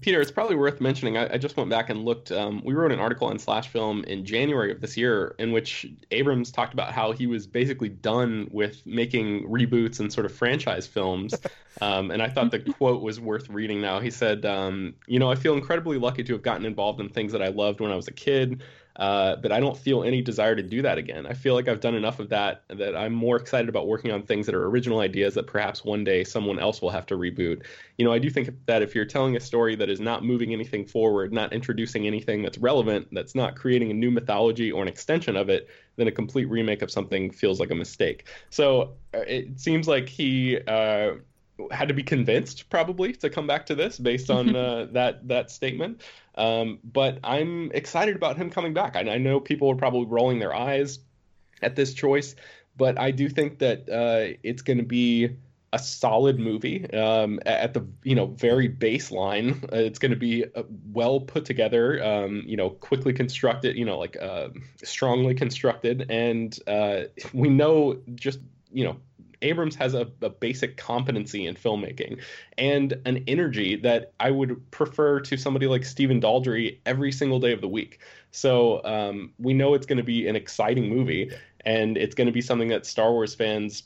Peter, 0.00 0.20
it's 0.20 0.30
probably 0.30 0.54
worth 0.54 0.80
mentioning. 0.80 1.16
I, 1.16 1.34
I 1.34 1.38
just 1.38 1.56
went 1.56 1.70
back 1.70 1.88
and 1.88 2.04
looked. 2.04 2.30
Um, 2.30 2.62
we 2.64 2.74
wrote 2.74 2.92
an 2.92 3.00
article 3.00 3.26
on 3.26 3.38
Slash 3.38 3.68
Film 3.68 4.04
in 4.04 4.24
January 4.24 4.70
of 4.70 4.80
this 4.80 4.96
year 4.96 5.34
in 5.38 5.50
which 5.50 5.86
Abrams 6.10 6.52
talked 6.52 6.74
about 6.74 6.92
how 6.92 7.12
he 7.12 7.26
was 7.26 7.46
basically 7.46 7.88
done 7.88 8.48
with 8.52 8.84
making 8.86 9.48
reboots 9.48 9.98
and 9.98 10.12
sort 10.12 10.26
of 10.26 10.32
franchise 10.32 10.86
films. 10.86 11.34
Um, 11.80 12.10
and 12.10 12.20
I 12.20 12.28
thought 12.28 12.50
the 12.50 12.58
quote 12.58 13.02
was 13.02 13.20
worth 13.20 13.48
reading 13.48 13.80
now. 13.80 14.00
He 14.00 14.10
said, 14.10 14.44
um, 14.44 14.94
You 15.06 15.20
know, 15.20 15.30
I 15.30 15.36
feel 15.36 15.54
incredibly 15.54 15.96
lucky 15.96 16.24
to 16.24 16.32
have 16.32 16.42
gotten 16.42 16.66
involved 16.66 17.00
in 17.00 17.08
things 17.08 17.30
that 17.30 17.40
I 17.40 17.48
loved 17.50 17.78
when 17.78 17.92
I 17.92 17.94
was 17.94 18.08
a 18.08 18.12
kid. 18.12 18.64
Uh, 18.98 19.36
but 19.36 19.52
I 19.52 19.60
don't 19.60 19.76
feel 19.76 20.02
any 20.02 20.20
desire 20.20 20.56
to 20.56 20.62
do 20.62 20.82
that 20.82 20.98
again. 20.98 21.26
I 21.26 21.32
feel 21.32 21.54
like 21.54 21.68
I've 21.68 21.80
done 21.80 21.94
enough 21.94 22.18
of 22.18 22.28
that 22.30 22.64
that 22.68 22.96
I'm 22.96 23.12
more 23.12 23.36
excited 23.36 23.68
about 23.68 23.86
working 23.86 24.10
on 24.10 24.22
things 24.22 24.46
that 24.46 24.54
are 24.54 24.66
original 24.66 25.00
ideas 25.00 25.34
that 25.34 25.46
perhaps 25.46 25.84
one 25.84 26.02
day 26.02 26.24
someone 26.24 26.58
else 26.58 26.82
will 26.82 26.90
have 26.90 27.06
to 27.06 27.16
reboot 27.16 27.62
you 27.98 28.04
know, 28.04 28.12
I 28.12 28.18
do 28.20 28.30
think 28.30 28.50
that 28.66 28.80
if 28.80 28.94
you're 28.94 29.04
telling 29.04 29.36
a 29.36 29.40
story 29.40 29.74
that 29.74 29.90
is 29.90 29.98
not 30.00 30.24
moving 30.24 30.52
anything 30.52 30.86
forward, 30.86 31.32
not 31.32 31.52
introducing 31.52 32.06
anything 32.06 32.42
that's 32.42 32.56
relevant, 32.56 33.08
that's 33.10 33.34
not 33.34 33.56
creating 33.56 33.90
a 33.90 33.94
new 33.94 34.12
mythology 34.12 34.70
or 34.70 34.82
an 34.82 34.88
extension 34.88 35.36
of 35.36 35.48
it, 35.48 35.68
then 35.96 36.06
a 36.06 36.12
complete 36.12 36.44
remake 36.44 36.80
of 36.80 36.92
something 36.92 37.28
feels 37.28 37.58
like 37.58 37.72
a 37.72 37.74
mistake. 37.74 38.28
So 38.50 38.94
uh, 39.12 39.18
it 39.26 39.58
seems 39.58 39.88
like 39.88 40.08
he 40.08 40.60
uh, 40.68 41.14
had 41.70 41.88
to 41.88 41.94
be 41.94 42.02
convinced, 42.02 42.70
probably, 42.70 43.12
to 43.14 43.30
come 43.30 43.46
back 43.46 43.66
to 43.66 43.74
this 43.74 43.98
based 43.98 44.30
on 44.30 44.54
uh, 44.56 44.86
that 44.92 45.26
that 45.28 45.50
statement. 45.50 46.02
Um, 46.34 46.78
but 46.84 47.18
I'm 47.24 47.72
excited 47.72 48.16
about 48.16 48.36
him 48.36 48.50
coming 48.50 48.74
back. 48.74 48.96
I, 48.96 49.00
I 49.00 49.18
know 49.18 49.40
people 49.40 49.70
are 49.70 49.76
probably 49.76 50.06
rolling 50.06 50.38
their 50.38 50.54
eyes 50.54 51.00
at 51.62 51.74
this 51.74 51.94
choice, 51.94 52.36
but 52.76 52.98
I 52.98 53.10
do 53.10 53.28
think 53.28 53.58
that 53.58 53.88
uh, 53.88 54.38
it's 54.42 54.62
going 54.62 54.78
to 54.78 54.84
be 54.84 55.36
a 55.72 55.78
solid 55.78 56.38
movie 56.38 56.90
um, 56.92 57.38
at 57.44 57.74
the 57.74 57.86
you 58.02 58.14
know 58.14 58.26
very 58.26 58.68
baseline. 58.68 59.48
Uh, 59.70 59.76
it's 59.76 59.98
going 59.98 60.10
to 60.10 60.16
be 60.16 60.44
uh, 60.54 60.62
well 60.92 61.20
put 61.20 61.44
together, 61.44 62.02
um, 62.02 62.42
you 62.46 62.56
know, 62.56 62.70
quickly 62.70 63.12
constructed, 63.12 63.76
you 63.76 63.84
know, 63.84 63.98
like 63.98 64.16
uh, 64.20 64.48
strongly 64.82 65.34
constructed, 65.34 66.06
and 66.08 66.58
uh, 66.66 67.02
we 67.32 67.50
know 67.50 67.98
just 68.14 68.38
you 68.72 68.84
know. 68.84 68.96
Abrams 69.42 69.74
has 69.76 69.94
a, 69.94 70.08
a 70.22 70.28
basic 70.30 70.76
competency 70.76 71.46
in 71.46 71.54
filmmaking 71.54 72.20
and 72.56 73.00
an 73.04 73.22
energy 73.28 73.76
that 73.76 74.12
I 74.18 74.30
would 74.30 74.70
prefer 74.70 75.20
to 75.20 75.36
somebody 75.36 75.66
like 75.66 75.84
Stephen 75.84 76.20
Daldry 76.20 76.78
every 76.86 77.12
single 77.12 77.38
day 77.38 77.52
of 77.52 77.60
the 77.60 77.68
week. 77.68 78.00
So 78.30 78.82
um, 78.84 79.32
we 79.38 79.54
know 79.54 79.74
it's 79.74 79.86
going 79.86 79.98
to 79.98 80.02
be 80.04 80.28
an 80.28 80.36
exciting 80.36 80.88
movie, 80.88 81.30
and 81.64 81.96
it's 81.96 82.14
going 82.14 82.26
to 82.26 82.32
be 82.32 82.40
something 82.42 82.68
that 82.68 82.84
Star 82.86 83.12
Wars 83.12 83.34
fans 83.34 83.84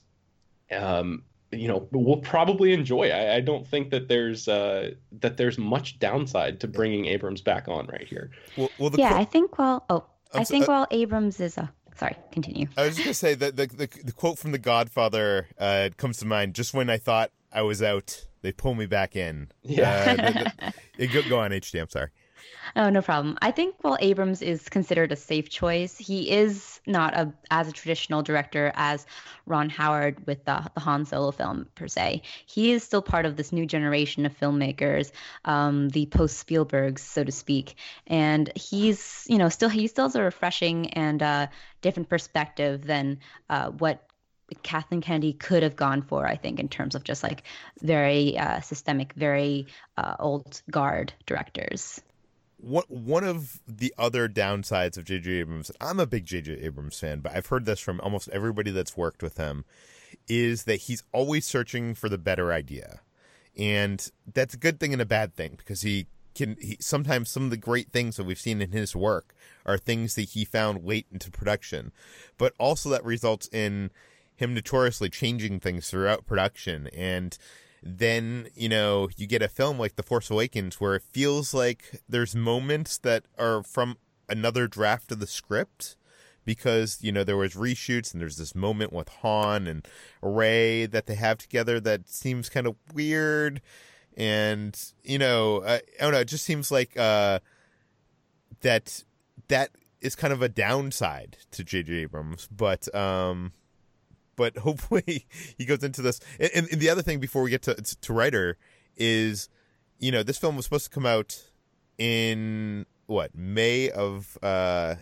um, 0.70 1.22
you 1.50 1.68
know 1.68 1.86
will 1.92 2.16
probably 2.16 2.72
enjoy. 2.72 3.10
I, 3.10 3.36
I 3.36 3.40
don't 3.40 3.66
think 3.66 3.90
that 3.90 4.08
there's 4.08 4.48
uh, 4.48 4.92
that 5.20 5.36
there's 5.36 5.58
much 5.58 5.98
downside 5.98 6.60
to 6.60 6.66
bringing 6.66 7.06
Abrams 7.06 7.42
back 7.42 7.68
on 7.68 7.86
right 7.88 8.06
here. 8.08 8.30
well, 8.56 8.70
well, 8.78 8.90
the 8.90 8.98
yeah, 8.98 9.10
quote- 9.10 9.20
I 9.20 9.24
think 9.24 9.58
while 9.58 9.84
oh, 9.90 10.04
I'm 10.32 10.40
I 10.40 10.42
so- 10.44 10.50
think 10.52 10.64
uh, 10.64 10.72
while 10.72 10.86
Abrams 10.90 11.40
is 11.40 11.58
a 11.58 11.70
sorry, 12.02 12.16
continue. 12.32 12.66
I 12.76 12.86
was 12.86 12.96
just 12.96 13.04
gonna 13.04 13.14
say 13.14 13.34
that 13.34 13.56
the, 13.56 13.66
the 13.66 13.88
the 14.04 14.12
quote 14.12 14.38
from 14.38 14.52
The 14.52 14.58
Godfather 14.58 15.48
uh, 15.58 15.90
comes 15.96 16.18
to 16.18 16.26
mind. 16.26 16.54
Just 16.54 16.74
when 16.74 16.90
I 16.90 16.98
thought 16.98 17.30
I 17.52 17.62
was 17.62 17.82
out, 17.82 18.26
they 18.42 18.52
pull 18.52 18.74
me 18.74 18.86
back 18.86 19.14
in. 19.16 19.48
Yeah. 19.62 19.88
Uh, 19.88 20.14
the- 20.16 20.74
the- 20.98 21.06
go, 21.08 21.22
go 21.28 21.38
on, 21.40 21.50
HT. 21.52 21.80
I'm 21.80 21.88
sorry. 21.88 22.08
Oh, 22.74 22.88
no 22.90 23.02
problem. 23.02 23.36
I 23.42 23.50
think 23.50 23.76
while 23.82 23.98
Abrams 24.00 24.40
is 24.40 24.68
considered 24.68 25.12
a 25.12 25.16
safe 25.16 25.50
choice, 25.50 25.98
he 25.98 26.30
is 26.30 26.80
not 26.86 27.14
a 27.14 27.32
as 27.50 27.68
a 27.68 27.72
traditional 27.72 28.22
director 28.22 28.72
as 28.74 29.06
Ron 29.46 29.68
Howard 29.68 30.26
with 30.26 30.44
the, 30.44 30.70
the 30.74 30.80
Han 30.80 31.04
Solo 31.04 31.32
film 31.32 31.66
per 31.74 31.88
se. 31.88 32.22
He 32.46 32.72
is 32.72 32.82
still 32.82 33.02
part 33.02 33.26
of 33.26 33.36
this 33.36 33.52
new 33.52 33.66
generation 33.66 34.24
of 34.26 34.38
filmmakers, 34.38 35.12
um, 35.44 35.88
the 35.90 36.06
post 36.06 36.46
Spielbergs, 36.46 37.00
so 37.00 37.24
to 37.24 37.32
speak. 37.32 37.74
And 38.06 38.50
he's, 38.56 39.26
you 39.28 39.38
know, 39.38 39.48
still 39.48 39.68
he 39.68 39.86
still 39.86 40.06
has 40.06 40.14
a 40.16 40.22
refreshing 40.22 40.90
and 40.94 41.22
uh, 41.22 41.46
different 41.82 42.08
perspective 42.08 42.84
than 42.86 43.18
uh, 43.50 43.70
what 43.70 44.06
Kathleen 44.62 45.00
Kennedy 45.00 45.32
could 45.32 45.62
have 45.62 45.76
gone 45.76 46.02
for, 46.02 46.26
I 46.26 46.36
think, 46.36 46.60
in 46.60 46.68
terms 46.68 46.94
of 46.94 47.04
just 47.04 47.22
like 47.22 47.42
very 47.80 48.38
uh, 48.38 48.60
systemic, 48.60 49.12
very 49.14 49.66
uh, 49.96 50.16
old 50.18 50.62
guard 50.70 51.12
directors. 51.26 52.00
One 52.62 52.84
one 52.88 53.24
of 53.24 53.60
the 53.66 53.92
other 53.98 54.28
downsides 54.28 54.96
of 54.96 55.04
J.J. 55.04 55.30
Abrams, 55.32 55.70
I'm 55.80 56.00
a 56.00 56.06
big 56.06 56.24
J.J. 56.24 56.60
Abrams 56.60 56.98
fan, 56.98 57.20
but 57.20 57.32
I've 57.32 57.46
heard 57.46 57.66
this 57.66 57.80
from 57.80 58.00
almost 58.00 58.28
everybody 58.28 58.70
that's 58.70 58.96
worked 58.96 59.22
with 59.22 59.36
him, 59.36 59.64
is 60.28 60.64
that 60.64 60.82
he's 60.82 61.02
always 61.12 61.44
searching 61.44 61.94
for 61.94 62.08
the 62.08 62.18
better 62.18 62.52
idea, 62.52 63.00
and 63.58 64.08
that's 64.32 64.54
a 64.54 64.58
good 64.58 64.78
thing 64.78 64.92
and 64.92 65.02
a 65.02 65.06
bad 65.06 65.34
thing 65.34 65.54
because 65.56 65.82
he 65.82 66.06
can. 66.34 66.56
He, 66.60 66.76
sometimes 66.80 67.28
some 67.30 67.44
of 67.44 67.50
the 67.50 67.56
great 67.56 67.90
things 67.90 68.16
that 68.16 68.24
we've 68.24 68.38
seen 68.38 68.62
in 68.62 68.70
his 68.70 68.94
work 68.94 69.34
are 69.66 69.76
things 69.76 70.14
that 70.14 70.30
he 70.30 70.44
found 70.44 70.84
late 70.84 71.06
into 71.12 71.30
production, 71.30 71.92
but 72.38 72.54
also 72.58 72.88
that 72.90 73.04
results 73.04 73.48
in 73.48 73.90
him 74.36 74.54
notoriously 74.54 75.08
changing 75.08 75.60
things 75.60 75.90
throughout 75.90 76.26
production 76.26 76.88
and 76.88 77.38
then 77.82 78.48
you 78.54 78.68
know 78.68 79.08
you 79.16 79.26
get 79.26 79.42
a 79.42 79.48
film 79.48 79.78
like 79.78 79.96
the 79.96 80.02
force 80.02 80.30
awakens 80.30 80.80
where 80.80 80.94
it 80.94 81.02
feels 81.02 81.52
like 81.52 82.00
there's 82.08 82.34
moments 82.34 82.98
that 82.98 83.24
are 83.38 83.62
from 83.62 83.96
another 84.28 84.68
draft 84.68 85.10
of 85.10 85.18
the 85.18 85.26
script 85.26 85.96
because 86.44 86.98
you 87.02 87.12
know 87.12 87.24
there 87.24 87.36
was 87.36 87.54
reshoots 87.54 88.12
and 88.12 88.20
there's 88.20 88.36
this 88.36 88.54
moment 88.54 88.92
with 88.92 89.08
han 89.08 89.66
and 89.66 89.86
ray 90.20 90.86
that 90.86 91.06
they 91.06 91.14
have 91.14 91.38
together 91.38 91.80
that 91.80 92.08
seems 92.08 92.48
kind 92.48 92.66
of 92.66 92.76
weird. 92.94 93.60
And 94.16 94.78
you 95.02 95.18
know 95.18 95.62
I, 95.64 95.74
I 95.74 95.80
don't 96.00 96.12
know 96.12 96.20
it 96.20 96.28
just 96.28 96.44
seems 96.44 96.70
like 96.70 96.96
uh 96.96 97.40
that 98.60 99.02
that 99.48 99.70
is 100.00 100.14
kind 100.14 100.32
of 100.32 100.42
a 100.42 100.48
downside 100.48 101.38
to 101.52 101.64
jj 101.64 102.02
abrams. 102.02 102.48
But 102.50 102.92
um 102.94 103.52
but 104.36 104.56
hopefully 104.66 105.26
he 105.58 105.64
goes 105.64 105.82
into 105.84 106.02
this. 106.02 106.20
And, 106.38 106.68
and 106.70 106.80
the 106.80 106.88
other 106.90 107.02
thing 107.02 107.20
before 107.20 107.42
we 107.42 107.50
get 107.50 107.62
to 107.62 107.74
to 107.74 108.12
writer 108.12 108.56
is, 108.96 109.48
you 109.98 110.10
know, 110.12 110.22
this 110.22 110.38
film 110.38 110.56
was 110.56 110.64
supposed 110.64 110.84
to 110.84 110.90
come 110.90 111.06
out 111.06 111.42
in 111.98 112.86
what 113.06 113.34
May 113.34 113.90
of 113.90 114.38
uh 114.42 114.96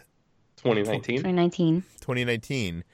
2019. 0.57 1.03
2019. 1.17 1.83
2019. 2.01 2.85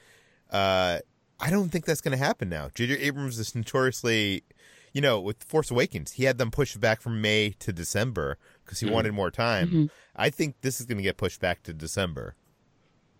Uh, 0.51 0.99
I 1.41 1.51
don't 1.51 1.69
think 1.71 1.85
that's 1.85 2.01
going 2.01 2.17
to 2.17 2.25
happen 2.25 2.49
now. 2.49 2.71
J.J. 2.75 2.95
Abrams 3.01 3.39
is 3.41 3.55
notoriously, 3.57 4.45
you 4.93 5.01
know, 5.01 5.21
with 5.21 5.43
Force 5.43 5.71
Awakens, 5.73 6.13
he 6.13 6.25
had 6.25 6.39
them 6.39 6.51
pushed 6.53 6.81
back 6.81 7.01
from 7.01 7.21
May 7.21 7.51
to 7.59 7.73
December 7.73 8.39
because 8.65 8.79
he 8.81 8.87
Mhm. 8.87 8.93
wanted 8.93 9.13
more 9.15 9.31
time. 9.33 9.69
Mhm. 9.71 9.91
I 10.15 10.31
think 10.31 10.61
this 10.61 10.81
is 10.81 10.87
going 10.87 10.99
to 10.99 11.03
get 11.03 11.17
pushed 11.17 11.41
back 11.41 11.65
to 11.65 11.73
December. 11.75 12.37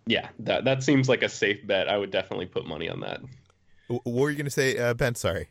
Yeah, 0.07 0.29
that 0.39 0.65
that 0.65 0.83
seems 0.83 1.07
like 1.09 1.21
a 1.21 1.29
safe 1.29 1.65
bet. 1.67 1.89
I 1.89 1.97
would 1.97 2.11
definitely 2.11 2.45
put 2.47 2.65
money 2.65 2.89
on 2.89 3.01
that. 3.01 3.21
What 3.87 4.05
were 4.05 4.29
you 4.29 4.35
going 4.35 4.45
to 4.45 4.51
say, 4.51 4.77
uh, 4.77 4.93
Ben? 4.93 5.15
Sorry. 5.15 5.49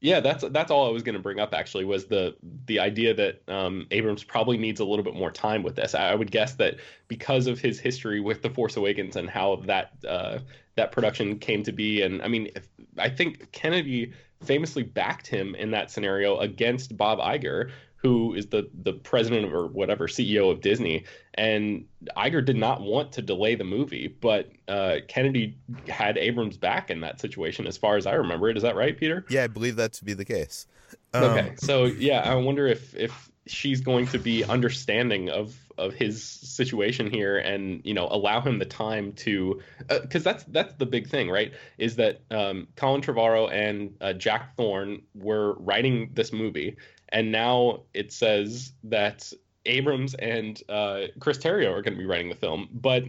Yeah, 0.00 0.20
that's 0.20 0.44
that's 0.50 0.70
all 0.70 0.88
I 0.88 0.90
was 0.90 1.02
going 1.02 1.14
to 1.16 1.20
bring 1.20 1.40
up. 1.40 1.52
Actually, 1.52 1.84
was 1.84 2.06
the 2.06 2.34
the 2.66 2.80
idea 2.80 3.12
that 3.14 3.42
um, 3.48 3.86
Abrams 3.90 4.24
probably 4.24 4.56
needs 4.56 4.80
a 4.80 4.84
little 4.84 5.04
bit 5.04 5.14
more 5.14 5.30
time 5.30 5.62
with 5.62 5.76
this. 5.76 5.94
I, 5.94 6.12
I 6.12 6.14
would 6.14 6.30
guess 6.30 6.54
that 6.54 6.76
because 7.08 7.46
of 7.46 7.58
his 7.58 7.78
history 7.78 8.20
with 8.20 8.40
the 8.40 8.48
Force 8.48 8.76
Awakens 8.76 9.16
and 9.16 9.28
how 9.28 9.56
that 9.66 9.92
uh, 10.08 10.38
that 10.76 10.92
production 10.92 11.38
came 11.38 11.62
to 11.64 11.72
be, 11.72 12.00
and 12.00 12.22
I 12.22 12.28
mean, 12.28 12.48
if, 12.56 12.66
I 12.96 13.10
think 13.10 13.52
Kennedy 13.52 14.12
famously 14.42 14.82
backed 14.82 15.26
him 15.26 15.54
in 15.54 15.70
that 15.72 15.90
scenario 15.90 16.38
against 16.38 16.96
Bob 16.96 17.18
Iger, 17.18 17.70
who 18.02 18.34
is 18.34 18.46
the 18.46 18.68
the 18.82 18.92
president 18.92 19.52
or 19.52 19.66
whatever 19.66 20.08
CEO 20.08 20.50
of 20.50 20.60
Disney, 20.60 21.04
and 21.34 21.84
Iger 22.16 22.44
did 22.44 22.56
not 22.56 22.80
want 22.80 23.12
to 23.12 23.22
delay 23.22 23.54
the 23.54 23.64
movie, 23.64 24.08
but 24.20 24.50
uh, 24.68 24.96
Kennedy 25.08 25.58
had 25.88 26.16
Abrams 26.16 26.56
back 26.56 26.90
in 26.90 27.00
that 27.00 27.20
situation, 27.20 27.66
as 27.66 27.76
far 27.76 27.96
as 27.96 28.06
I 28.06 28.14
remember 28.14 28.48
it. 28.48 28.56
Is 28.56 28.62
that 28.62 28.76
right, 28.76 28.96
Peter? 28.96 29.24
Yeah, 29.28 29.44
I 29.44 29.48
believe 29.48 29.76
that 29.76 29.92
to 29.94 30.04
be 30.04 30.14
the 30.14 30.24
case. 30.24 30.66
Um, 31.12 31.24
Okay, 31.24 31.52
so 31.56 31.84
yeah, 31.84 32.20
I 32.20 32.34
wonder 32.36 32.66
if 32.66 32.94
if 32.94 33.30
she's 33.46 33.80
going 33.80 34.06
to 34.06 34.18
be 34.18 34.44
understanding 34.44 35.28
of 35.28 35.56
of 35.80 35.94
his 35.94 36.22
situation 36.22 37.10
here, 37.10 37.38
and 37.38 37.80
you 37.84 37.94
know, 37.94 38.06
allow 38.10 38.40
him 38.40 38.58
the 38.58 38.66
time 38.66 39.12
to, 39.12 39.60
because 39.88 40.22
that's 40.22 40.44
that's 40.44 40.74
the 40.74 40.86
big 40.86 41.08
thing, 41.08 41.30
right? 41.30 41.52
Is 41.78 41.96
that 41.96 42.20
um, 42.30 42.68
Colin 42.76 43.00
Trevorrow 43.00 43.50
and 43.50 43.94
uh, 44.00 44.12
Jack 44.12 44.56
Thorne 44.56 45.02
were 45.14 45.54
writing 45.54 46.10
this 46.12 46.32
movie, 46.32 46.76
and 47.12 47.32
now 47.32 47.82
it 47.94 48.12
says 48.12 48.72
that 48.84 49.32
Abrams 49.66 50.14
and 50.14 50.62
uh, 50.68 51.02
Chris 51.18 51.38
Terrio 51.38 51.72
are 51.72 51.82
going 51.82 51.94
to 51.94 51.98
be 51.98 52.06
writing 52.06 52.28
the 52.28 52.34
film, 52.34 52.68
but 52.72 53.04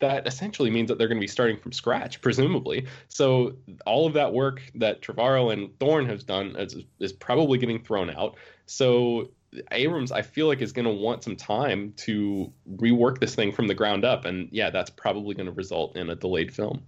that 0.00 0.26
essentially 0.26 0.70
means 0.70 0.88
that 0.88 0.98
they're 0.98 1.08
going 1.08 1.18
to 1.18 1.24
be 1.24 1.26
starting 1.26 1.56
from 1.56 1.72
scratch, 1.72 2.20
presumably. 2.20 2.86
So 3.08 3.56
all 3.86 4.06
of 4.06 4.12
that 4.14 4.32
work 4.32 4.62
that 4.76 5.02
Trevorrow 5.02 5.52
and 5.52 5.76
Thorne 5.80 6.06
has 6.06 6.22
done 6.22 6.54
is, 6.56 6.76
is 7.00 7.12
probably 7.12 7.58
getting 7.58 7.82
thrown 7.82 8.10
out. 8.10 8.36
So 8.66 9.30
Abrams, 9.72 10.12
I 10.12 10.22
feel 10.22 10.46
like, 10.46 10.60
is 10.60 10.72
going 10.72 10.84
to 10.84 10.92
want 10.92 11.24
some 11.24 11.36
time 11.36 11.94
to 11.98 12.52
rework 12.76 13.18
this 13.18 13.34
thing 13.34 13.50
from 13.50 13.66
the 13.66 13.74
ground 13.74 14.04
up, 14.04 14.24
and 14.24 14.48
yeah, 14.52 14.70
that's 14.70 14.90
probably 14.90 15.34
going 15.34 15.46
to 15.46 15.52
result 15.52 15.96
in 15.96 16.10
a 16.10 16.14
delayed 16.14 16.52
film. 16.52 16.82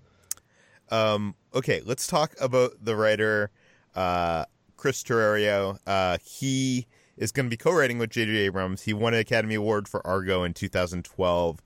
Um, 0.91 1.35
okay, 1.55 1.81
let's 1.85 2.07
talk 2.07 2.35
about 2.41 2.85
the 2.85 2.97
writer, 2.97 3.51
uh, 3.95 4.45
Chris 4.81 5.03
Terrio. 5.03 5.79
Uh, 5.87 6.17
he 6.25 6.87
is 7.19 7.33
going 7.33 7.45
to 7.45 7.51
be 7.51 7.57
co-writing 7.59 7.99
with 7.99 8.09
J.J. 8.09 8.33
Abrams. 8.33 8.83
He 8.83 8.95
won 8.95 9.13
an 9.13 9.21
Academy 9.21 9.55
Award 9.55 9.87
for 9.87 10.05
Argo 10.07 10.43
in 10.43 10.55
2012. 10.55 11.61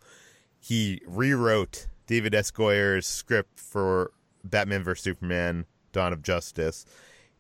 He 0.59 1.01
rewrote 1.07 1.87
David 2.09 2.35
S. 2.35 2.51
Goyer's 2.51 3.07
script 3.07 3.61
for 3.61 4.11
Batman 4.43 4.83
vs 4.83 5.05
Superman: 5.05 5.67
Dawn 5.93 6.13
of 6.13 6.23
Justice, 6.23 6.85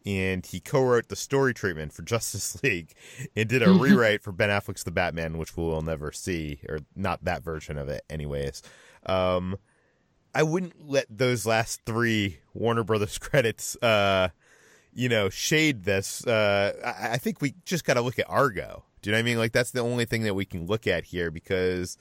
and 0.06 0.46
he 0.46 0.60
co-wrote 0.60 1.08
the 1.08 1.16
story 1.16 1.52
treatment 1.52 1.92
for 1.92 2.02
Justice 2.04 2.62
League, 2.62 2.94
and 3.34 3.48
did 3.48 3.62
a 3.62 3.72
rewrite 3.72 4.22
for 4.22 4.30
Ben 4.30 4.50
Affleck's 4.50 4.84
The 4.84 4.92
Batman, 4.92 5.38
which 5.38 5.56
we 5.56 5.64
will 5.64 5.82
never 5.82 6.12
see, 6.12 6.60
or 6.68 6.78
not 6.94 7.24
that 7.24 7.42
version 7.42 7.78
of 7.78 7.88
it, 7.88 8.04
anyways. 8.08 8.62
Um, 9.06 9.58
I 10.32 10.44
wouldn't 10.44 10.88
let 10.88 11.06
those 11.10 11.46
last 11.46 11.80
three 11.84 12.38
Warner 12.52 12.84
Brothers 12.84 13.18
credits, 13.18 13.76
uh, 13.82 14.28
you 14.94 15.08
know, 15.08 15.28
shade 15.28 15.84
this. 15.84 16.26
Uh, 16.26 16.72
I, 16.84 17.14
I 17.14 17.16
think 17.16 17.40
we 17.40 17.54
just 17.64 17.84
got 17.84 17.94
to 17.94 18.00
look 18.00 18.18
at 18.18 18.28
Argo. 18.28 18.84
Do 19.02 19.10
you 19.10 19.12
know 19.12 19.18
what 19.18 19.20
I 19.20 19.24
mean? 19.24 19.38
Like 19.38 19.52
that's 19.52 19.72
the 19.72 19.80
only 19.80 20.04
thing 20.04 20.22
that 20.22 20.34
we 20.34 20.44
can 20.44 20.66
look 20.66 20.86
at 20.86 21.04
here 21.04 21.30
because 21.30 21.98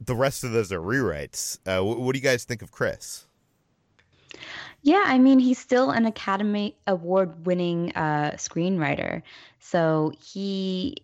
the 0.00 0.14
rest 0.14 0.44
of 0.44 0.52
those 0.52 0.72
are 0.72 0.80
rewrites. 0.80 1.58
Uh, 1.66 1.80
wh- 1.80 2.00
what 2.00 2.12
do 2.12 2.18
you 2.18 2.22
guys 2.22 2.44
think 2.44 2.62
of 2.62 2.70
Chris? 2.70 3.26
Yeah, 4.82 5.04
I 5.06 5.18
mean, 5.18 5.38
he's 5.38 5.58
still 5.58 5.90
an 5.90 6.06
Academy 6.06 6.76
Award 6.86 7.46
winning 7.46 7.92
uh, 7.92 8.32
screenwriter. 8.36 9.22
So 9.58 10.12
he, 10.22 10.96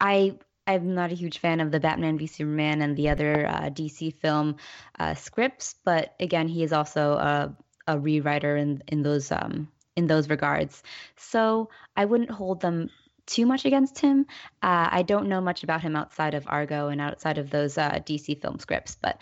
I, 0.00 0.36
I'm 0.66 0.94
not 0.94 1.12
a 1.12 1.14
huge 1.14 1.38
fan 1.38 1.60
of 1.60 1.70
the 1.70 1.78
Batman 1.78 2.18
v 2.18 2.26
Superman 2.26 2.82
and 2.82 2.96
the 2.96 3.08
other 3.08 3.46
uh, 3.46 3.70
DC 3.70 4.14
film 4.16 4.56
uh, 4.98 5.14
scripts, 5.14 5.76
but 5.84 6.14
again, 6.18 6.48
he 6.48 6.64
is 6.64 6.72
also 6.72 7.12
a, 7.12 7.56
a 7.86 7.96
rewriter 7.96 8.58
in 8.60 8.82
in 8.88 9.02
those 9.02 9.30
um, 9.30 9.68
in 9.96 10.06
those 10.06 10.28
regards. 10.28 10.82
So 11.16 11.70
I 11.96 12.04
wouldn't 12.04 12.30
hold 12.30 12.60
them 12.60 12.90
too 13.26 13.46
much 13.46 13.64
against 13.64 13.98
him. 13.98 14.26
Uh, 14.62 14.88
I 14.90 15.02
don't 15.02 15.28
know 15.28 15.40
much 15.40 15.62
about 15.62 15.80
him 15.80 15.96
outside 15.96 16.34
of 16.34 16.44
Argo 16.46 16.88
and 16.88 17.00
outside 17.00 17.38
of 17.38 17.50
those 17.50 17.78
uh, 17.78 18.00
DC 18.04 18.40
film 18.40 18.58
scripts, 18.58 18.96
but 19.00 19.18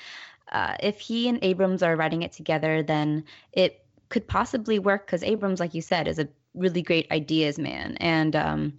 uh, 0.50 0.76
if 0.80 1.00
he 1.00 1.28
and 1.28 1.38
Abrams 1.42 1.82
are 1.82 1.96
writing 1.96 2.22
it 2.22 2.32
together, 2.32 2.82
then 2.82 3.24
it 3.52 3.84
could 4.10 4.26
possibly 4.28 4.78
work 4.78 5.06
because 5.06 5.22
Abrams, 5.22 5.60
like 5.60 5.72
you 5.72 5.80
said, 5.80 6.06
is 6.06 6.18
a 6.18 6.28
really 6.54 6.82
great 6.82 7.10
ideas 7.10 7.58
man. 7.58 7.96
And 7.98 8.36
um, 8.36 8.74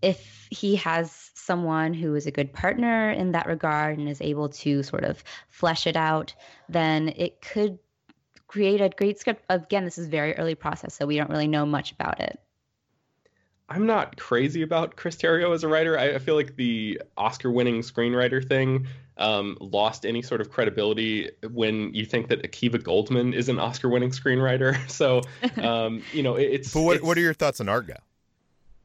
if 0.00 0.48
he 0.50 0.76
has 0.76 1.30
someone 1.34 1.92
who 1.92 2.14
is 2.14 2.26
a 2.26 2.30
good 2.30 2.52
partner 2.52 3.10
in 3.10 3.32
that 3.32 3.46
regard 3.46 3.98
and 3.98 4.08
is 4.08 4.20
able 4.22 4.48
to 4.48 4.82
sort 4.82 5.04
of 5.04 5.22
flesh 5.48 5.86
it 5.86 5.96
out, 5.96 6.34
then 6.68 7.12
it 7.16 7.42
could 7.42 7.78
create 8.50 8.80
a 8.80 8.88
great 8.88 9.20
script. 9.20 9.44
Again, 9.48 9.84
this 9.84 9.96
is 9.96 10.08
very 10.08 10.36
early 10.36 10.56
process, 10.56 10.92
so 10.94 11.06
we 11.06 11.16
don't 11.16 11.30
really 11.30 11.46
know 11.46 11.64
much 11.64 11.92
about 11.92 12.18
it. 12.18 12.40
I'm 13.68 13.86
not 13.86 14.16
crazy 14.18 14.62
about 14.62 14.96
Chris 14.96 15.14
Terrio 15.14 15.54
as 15.54 15.62
a 15.62 15.68
writer. 15.68 15.96
I, 15.96 16.16
I 16.16 16.18
feel 16.18 16.34
like 16.34 16.56
the 16.56 17.00
Oscar-winning 17.16 17.82
screenwriter 17.82 18.44
thing 18.44 18.88
um, 19.18 19.56
lost 19.60 20.04
any 20.04 20.20
sort 20.20 20.40
of 20.40 20.50
credibility 20.50 21.30
when 21.52 21.94
you 21.94 22.04
think 22.04 22.26
that 22.28 22.42
Akiva 22.42 22.82
Goldsman 22.82 23.32
is 23.32 23.48
an 23.48 23.60
Oscar-winning 23.60 24.10
screenwriter. 24.10 24.76
So, 24.90 25.22
um, 25.62 26.02
you 26.12 26.24
know, 26.24 26.34
it, 26.34 26.50
it's. 26.54 26.74
But 26.74 26.82
what 26.82 26.96
it's, 26.96 27.04
what 27.04 27.16
are 27.16 27.20
your 27.20 27.34
thoughts 27.34 27.60
on 27.60 27.68
Argo? 27.68 27.94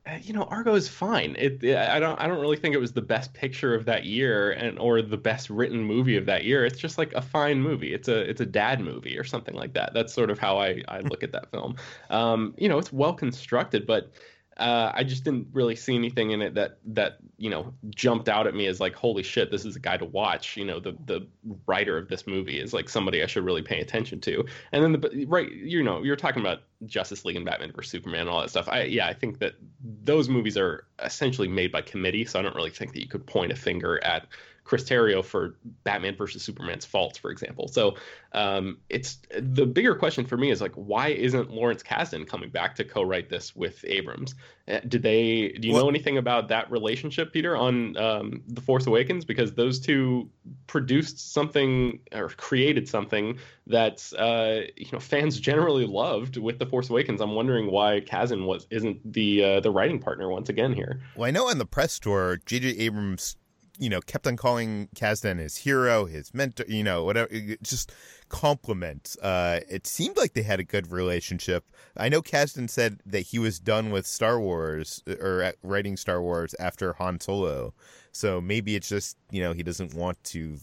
Uh, 0.08 0.20
you 0.22 0.34
know, 0.34 0.44
Argo 0.44 0.76
is 0.76 0.88
fine. 0.88 1.36
It, 1.40 1.64
it- 1.64 1.78
I 1.78 2.00
don't 2.00 2.20
I 2.22 2.28
don't 2.28 2.40
really 2.40 2.58
think 2.58 2.76
it 2.76 2.80
was 2.80 2.94
the 2.94 3.02
best 3.02 3.34
picture 3.34 3.74
of 3.74 3.86
that 3.86 4.06
year 4.06 4.52
and 4.52 4.78
or 4.78 5.02
the 5.02 5.18
best 5.18 5.50
written 5.50 5.84
movie 5.84 6.16
of 6.16 6.26
that 6.28 6.44
year. 6.46 6.64
It's 6.66 6.80
just 6.80 6.98
like 6.98 7.12
a 7.14 7.22
fine 7.22 7.62
movie. 7.62 7.94
It's 7.94 8.08
a 8.08 8.20
it's 8.30 8.42
a 8.42 8.46
dad 8.46 8.80
movie 8.82 9.18
or 9.18 9.24
something 9.24 9.56
like 9.56 9.74
that. 9.74 9.94
That's 9.94 10.14
sort 10.14 10.30
of 10.30 10.38
how 10.38 10.58
I 10.60 10.84
I 10.88 11.00
look 11.00 11.24
at 11.24 11.32
that 11.32 11.50
film. 11.50 11.76
Um, 12.12 12.54
you 12.58 12.70
know, 12.70 12.78
it's 12.78 12.94
well 12.94 13.14
constructed, 13.14 13.88
but 13.88 14.12
uh, 14.58 14.92
I 14.94 15.04
just 15.04 15.26
didn't 15.26 15.48
really 15.52 15.76
see 15.76 15.96
anything 15.96 16.32
in 16.32 16.42
it 16.42 16.54
that 16.56 16.78
that 16.86 17.18
you 17.38 17.50
know 17.50 17.74
jumped 17.90 18.30
out 18.30 18.48
at 18.48 18.56
me 18.56 18.68
as 18.68 18.80
like 18.80 18.96
holy 18.96 19.24
shit, 19.24 19.52
this 19.52 19.66
is 19.66 19.76
a 19.76 19.80
guy 19.80 19.98
to 19.98 20.06
watch. 20.06 20.56
You 20.56 20.64
know, 20.64 20.80
the 20.80 20.96
the 21.06 21.28
writer 21.68 21.98
of 21.98 22.08
this 22.08 22.26
movie 22.26 22.60
is 22.60 22.74
like 22.74 22.88
somebody 22.88 23.22
I 23.22 23.26
should 23.26 23.44
really 23.44 23.62
pay 23.62 23.82
attention 23.82 24.22
to. 24.22 24.46
And 24.72 24.82
then 24.82 24.94
the 24.94 25.26
right, 25.26 25.52
you 25.52 25.84
know, 25.84 26.04
you're 26.04 26.16
talking 26.16 26.42
about 26.42 26.60
Justice 26.86 27.26
League 27.26 27.36
and 27.36 27.46
Batman 27.46 27.74
vs 27.74 27.92
Superman 27.92 28.22
and 28.22 28.30
all 28.30 28.40
that 28.42 28.50
stuff. 28.50 28.70
I 28.70 28.84
yeah, 28.84 29.08
I 29.08 29.14
think 29.14 29.40
that 29.40 29.56
those 29.84 30.30
movies 30.30 30.58
are 30.58 30.86
essentially 31.04 31.50
made 31.50 31.74
by 31.74 31.82
committee, 31.82 32.24
so 32.24 32.40
I 32.40 32.42
don't 32.42 32.56
really 32.56 32.70
think 32.70 32.94
that 32.94 33.02
you 33.02 33.10
could 33.10 33.26
point 33.26 33.52
a 33.52 33.56
finger 33.58 34.02
at 34.06 34.28
Chris 34.66 34.84
Terrio 34.84 35.24
for 35.24 35.56
Batman 35.84 36.16
versus 36.16 36.42
Superman's 36.44 36.86
faults, 36.86 37.18
for 37.20 37.30
example. 37.30 37.68
So 37.68 37.96
um, 38.34 38.80
it's 38.90 39.20
the 39.40 39.66
bigger 39.66 39.94
question 39.96 40.26
for 40.26 40.38
me 40.38 40.50
is 40.50 40.60
like, 40.60 40.74
why 40.74 41.10
isn't 41.10 41.52
Lawrence 41.52 41.84
Kasdan 41.84 42.28
coming 42.28 42.50
back 42.50 42.76
to 42.76 42.84
co-write 42.84 43.30
this 43.30 43.56
with 43.56 43.86
Abrams? 43.88 44.34
Uh, 44.68 44.80
Did 44.88 45.04
they? 45.04 45.50
Do 45.60 45.68
you 45.68 45.76
Well- 45.76 45.84
know 45.84 45.90
anything 45.90 46.18
about 46.18 46.48
that 46.48 46.70
relationship, 46.72 47.32
Peter, 47.32 47.56
on 47.56 47.96
um, 47.98 48.42
The 48.48 48.60
Force 48.60 48.88
Awakens? 48.88 49.24
Because 49.24 49.54
those 49.54 49.80
two 49.80 50.28
produced 50.66 51.32
something 51.32 52.00
or 52.12 52.30
created 52.30 52.90
something 52.90 53.38
that 53.68 54.12
uh, 54.18 54.68
you 54.76 54.88
know 54.92 55.00
fans 55.00 55.40
generally 55.52 55.86
loved 55.86 56.38
with 56.38 56.58
The 56.58 56.66
Force 56.66 56.90
Awakens. 56.90 57.22
I'm 57.22 57.36
wondering 57.36 57.70
why 57.72 58.02
Kasdan 58.02 58.48
was 58.48 58.66
isn't 58.72 59.14
the 59.14 59.44
uh, 59.44 59.60
the 59.60 59.70
writing 59.70 60.00
partner 60.00 60.28
once 60.30 60.50
again 60.50 60.74
here. 60.74 61.02
Well, 61.16 61.28
I 61.28 61.32
know 61.32 61.50
on 61.50 61.60
the 61.60 61.66
press 61.68 62.00
tour, 62.00 62.40
J.J. 62.48 62.70
Abrams, 62.80 63.38
you 63.80 63.90
know, 63.90 64.00
kept 64.02 64.26
on 64.28 64.36
calling 64.38 64.90
Kasdan 64.96 65.40
his 65.40 65.58
hero, 65.58 66.06
his 66.06 66.34
mentor, 66.34 66.66
you 66.68 66.84
know, 66.84 67.04
whatever, 67.04 67.30
just 67.62 67.92
compliments. 68.30 69.18
Uh, 69.18 69.62
it 69.70 69.88
seemed 69.88 70.18
like 70.18 70.34
they 70.34 70.42
had 70.44 70.60
a 70.60 70.64
good 70.64 70.92
relationship. 70.92 71.66
I 71.98 72.10
know 72.10 72.22
Kasdan 72.22 72.70
said 72.70 73.02
that 73.06 73.22
he 73.22 73.40
was 73.40 73.60
done 73.60 73.92
with 73.92 74.06
Star 74.06 74.40
Wars 74.40 75.04
or 75.20 75.42
at- 75.42 75.56
writing 75.64 75.98
Star 75.98 76.22
Wars 76.22 76.54
after 76.60 76.94
Han 76.94 77.20
Solo. 77.20 77.74
So 78.12 78.40
maybe 78.42 78.76
it's 78.76 78.90
just, 78.90 79.18
you 79.32 79.42
know, 79.42 79.54
he 79.54 79.64
doesn't 79.64 79.94
want 79.94 80.24
to 80.26 80.58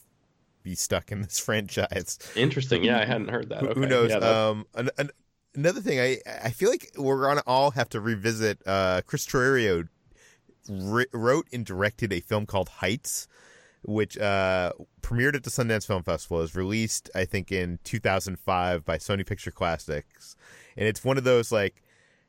be 0.62 0.74
stuck 0.74 1.10
in 1.10 1.22
this 1.22 1.38
franchise. 1.46 2.18
Interesting. 2.36 2.84
Yeah, 2.84 3.00
I 3.00 3.04
hadn't 3.04 3.28
heard 3.28 3.48
that. 3.48 3.60
Who, 3.60 3.68
Okay. 3.68 3.80
who 3.80 3.86
knows? 3.86 4.10
Yeah, 4.10 4.16
um, 4.18 4.66
an, 4.74 4.90
an, 4.98 5.10
another 5.54 5.80
thing, 5.80 5.98
I 6.00 6.18
I 6.44 6.50
feel 6.50 6.70
like 6.70 6.92
we're 6.96 7.22
gonna 7.22 7.42
all 7.46 7.72
have 7.72 7.88
to 7.90 8.00
revisit. 8.00 8.60
Uh, 8.66 9.02
Chris 9.06 9.26
Terrio 9.26 9.88
ri- 10.68 11.06
wrote 11.12 11.46
and 11.52 11.64
directed 11.66 12.12
a 12.12 12.20
film 12.20 12.46
called 12.46 12.68
Heights 12.68 13.28
which 13.84 14.16
uh, 14.16 14.70
premiered 15.00 15.34
at 15.34 15.42
the 15.42 15.50
Sundance 15.50 15.84
Film 15.84 16.04
Festival, 16.04 16.38
was 16.38 16.54
released 16.54 17.10
I 17.16 17.24
think 17.24 17.50
in 17.50 17.80
2005 17.82 18.84
by 18.84 18.96
Sony 18.98 19.26
Picture 19.26 19.50
Classics, 19.50 20.36
and 20.76 20.86
it's 20.86 21.04
one 21.04 21.18
of 21.18 21.24
those 21.24 21.50
like, 21.50 21.82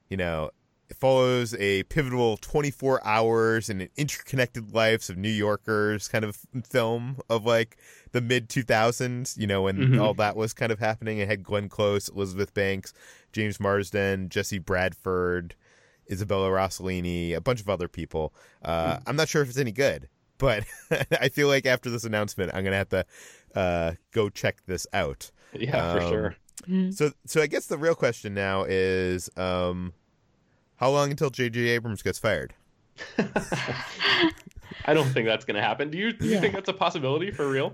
you 0.10 0.18
know, 0.18 0.50
it 0.90 0.98
follows 0.98 1.54
a 1.60 1.84
pivotal 1.84 2.38
24 2.38 3.06
hours 3.06 3.70
and 3.70 3.88
interconnected 3.98 4.74
lives 4.74 5.12
of 5.12 5.18
New 5.18 5.30
Yorkers 5.30 6.08
kind 6.08 6.26
of 6.26 6.40
film 6.68 7.20
of 7.30 7.46
like 7.46 7.78
the 8.14 8.22
mid 8.22 8.50
2000s, 8.50 9.38
you 9.38 9.46
know, 9.46 9.62
when 9.62 9.78
Mhm. 9.78 10.02
all 10.02 10.16
that 10.16 10.36
was 10.36 10.54
kind 10.54 10.72
of 10.72 10.80
happening. 10.80 11.20
It 11.20 11.28
had 11.28 11.44
Glenn 11.44 11.70
Close, 11.70 12.10
Elizabeth 12.10 12.52
Banks, 12.56 12.94
James 13.32 13.60
Marsden, 13.60 14.28
Jesse 14.30 14.58
Bradford, 14.60 15.54
Isabella 16.14 16.50
Rossellini, 16.50 17.36
a 17.36 17.42
bunch 17.42 17.60
of 17.60 17.68
other 17.70 17.88
people. 17.88 18.34
Uh, 18.64 19.00
I'm 19.06 19.16
not 19.18 19.28
sure 19.28 19.42
if 19.42 19.50
it's 19.50 19.58
any 19.58 19.72
good, 19.74 20.08
but 20.38 20.64
I 21.20 21.28
feel 21.30 21.48
like 21.50 21.66
after 21.66 21.90
this 21.90 22.04
announcement, 22.06 22.52
I'm 22.54 22.64
going 22.64 22.72
to 22.72 22.78
have 22.78 22.90
to 22.90 23.06
uh, 23.56 23.92
go 24.12 24.30
check 24.30 24.62
this 24.66 24.88
out. 24.94 25.32
Yeah, 25.54 25.94
for 25.94 26.02
Um, 26.02 26.10
sure. 26.10 26.36
Mhm. 26.70 26.94
So, 26.94 27.12
so 27.26 27.42
I 27.42 27.48
guess 27.48 27.66
the 27.68 27.78
real 27.78 27.96
question 27.96 28.34
now 28.34 28.64
is, 28.64 29.30
um, 29.36 29.94
how 30.78 30.90
long 30.92 31.12
until 31.12 31.30
J.J. 31.30 31.60
Abrams 31.70 32.02
gets 32.02 32.18
fired? 32.20 32.54
I 34.86 34.94
don't 34.94 35.08
think 35.10 35.28
that's 35.28 35.46
going 35.46 35.56
to 35.56 35.62
happen. 35.62 35.90
Do 35.90 35.98
you? 35.98 36.14
Do 36.14 36.26
you 36.26 36.34
Yeah. 36.34 36.42
think 36.42 36.54
that's 36.54 36.70
a 36.70 36.74
possibility 36.74 37.32
for 37.32 37.48
real? 37.50 37.74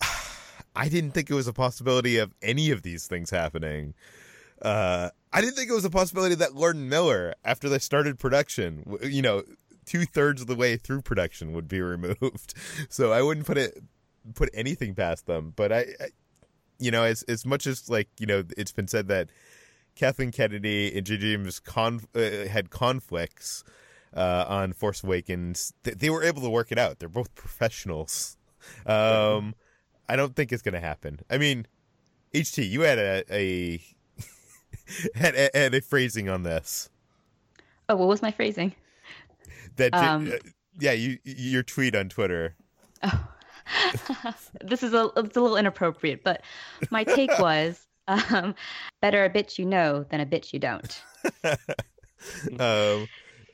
I 0.76 0.88
didn't 0.88 1.10
think 1.12 1.30
it 1.30 1.34
was 1.34 1.46
a 1.48 1.52
possibility 1.52 2.18
of 2.18 2.34
any 2.42 2.70
of 2.70 2.82
these 2.82 3.06
things 3.06 3.30
happening. 3.30 3.94
Uh, 4.62 5.10
I 5.32 5.40
didn't 5.40 5.56
think 5.56 5.70
it 5.70 5.74
was 5.74 5.84
a 5.84 5.90
possibility 5.90 6.34
that 6.36 6.54
Lord 6.54 6.76
Miller, 6.76 7.34
after 7.44 7.68
they 7.68 7.78
started 7.78 8.18
production, 8.18 8.98
you 9.02 9.22
know, 9.22 9.42
two 9.86 10.04
thirds 10.04 10.42
of 10.42 10.48
the 10.48 10.56
way 10.56 10.76
through 10.76 11.02
production, 11.02 11.52
would 11.52 11.68
be 11.68 11.80
removed. 11.80 12.54
So 12.88 13.12
I 13.12 13.22
wouldn't 13.22 13.46
put 13.46 13.58
it 13.58 13.78
put 14.34 14.50
anything 14.52 14.94
past 14.94 15.26
them. 15.26 15.52
But 15.54 15.72
I, 15.72 15.78
I 15.78 16.08
you 16.78 16.90
know, 16.90 17.04
as 17.04 17.22
as 17.24 17.46
much 17.46 17.66
as 17.66 17.88
like 17.88 18.08
you 18.18 18.26
know, 18.26 18.44
it's 18.56 18.72
been 18.72 18.88
said 18.88 19.08
that 19.08 19.30
Kathleen 19.94 20.32
Kennedy 20.32 20.96
and 20.96 21.06
J.J. 21.06 21.28
Abrams 21.28 21.60
con- 21.60 22.06
uh, 22.14 22.46
had 22.48 22.70
conflicts 22.70 23.64
uh, 24.16 24.44
on 24.48 24.72
Force 24.72 25.04
Awakens. 25.04 25.72
Th- 25.84 25.96
they 25.96 26.10
were 26.10 26.22
able 26.22 26.42
to 26.42 26.50
work 26.50 26.72
it 26.72 26.78
out. 26.78 26.98
They're 26.98 27.08
both 27.08 27.34
professionals. 27.34 28.36
Um, 28.86 29.54
I 30.08 30.16
don't 30.16 30.34
think 30.34 30.52
it's 30.52 30.62
going 30.62 30.74
to 30.74 30.80
happen. 30.80 31.20
I 31.30 31.38
mean, 31.38 31.66
HT, 32.34 32.68
you 32.68 32.82
had 32.82 32.98
a, 32.98 33.24
a 33.30 33.82
had, 35.14 35.34
a- 35.34 35.50
had 35.54 35.74
a 35.74 35.80
phrasing 35.80 36.28
on 36.28 36.42
this 36.42 36.88
Oh, 37.88 37.96
what 37.96 38.08
was 38.08 38.22
my 38.22 38.30
phrasing? 38.30 38.74
that 39.76 39.92
J- 39.92 39.98
Um, 39.98 40.32
uh, 40.32 40.36
yeah, 40.78 40.92
you 40.92 41.18
your 41.24 41.62
tweet 41.62 41.94
on 41.96 42.08
Twitter. 42.08 42.54
Oh. 43.02 43.28
this 44.64 44.82
is 44.82 44.92
a 44.94 45.10
it's 45.16 45.36
a 45.36 45.40
little 45.40 45.56
inappropriate, 45.56 46.22
but 46.24 46.42
my 46.90 47.04
take 47.04 47.30
was 47.38 47.86
um, 48.08 48.54
better 49.00 49.24
a 49.24 49.30
bitch 49.30 49.58
you 49.58 49.64
know 49.64 50.04
than 50.10 50.20
a 50.20 50.26
bitch 50.26 50.52
you 50.52 50.58
don't. 50.58 51.02
um, 51.44 53.08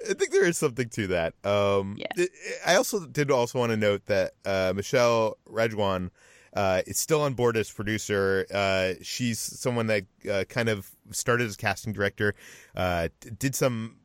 I 0.09 0.15
think 0.15 0.31
there 0.31 0.45
is 0.45 0.59
something 0.59 0.89
to 0.91 1.07
that. 1.09 1.35
Um, 1.45 1.97
Yeah. 1.99 2.27
I 2.67 2.77
also 2.77 3.07
did 3.07 3.31
also 3.31 3.59
want 3.59 3.71
to 3.71 3.77
note 3.77 4.07
that 4.07 4.33
uh, 4.45 4.73
Michelle 4.77 5.39
Rejwan 5.49 6.11
uh, 6.57 6.83
is 6.87 6.99
still 6.99 7.21
on 7.21 7.35
board 7.35 7.57
as 7.57 7.71
producer. 7.71 8.47
Uh, 8.53 8.95
she's 9.03 9.39
someone 9.39 9.87
that 9.87 10.05
uh, 10.31 10.45
kind 10.49 10.69
of 10.69 10.91
started 11.11 11.47
as 11.47 11.57
casting 11.57 11.93
director, 11.93 12.35
uh, 12.75 13.09
did 13.39 13.55
some 13.55 13.97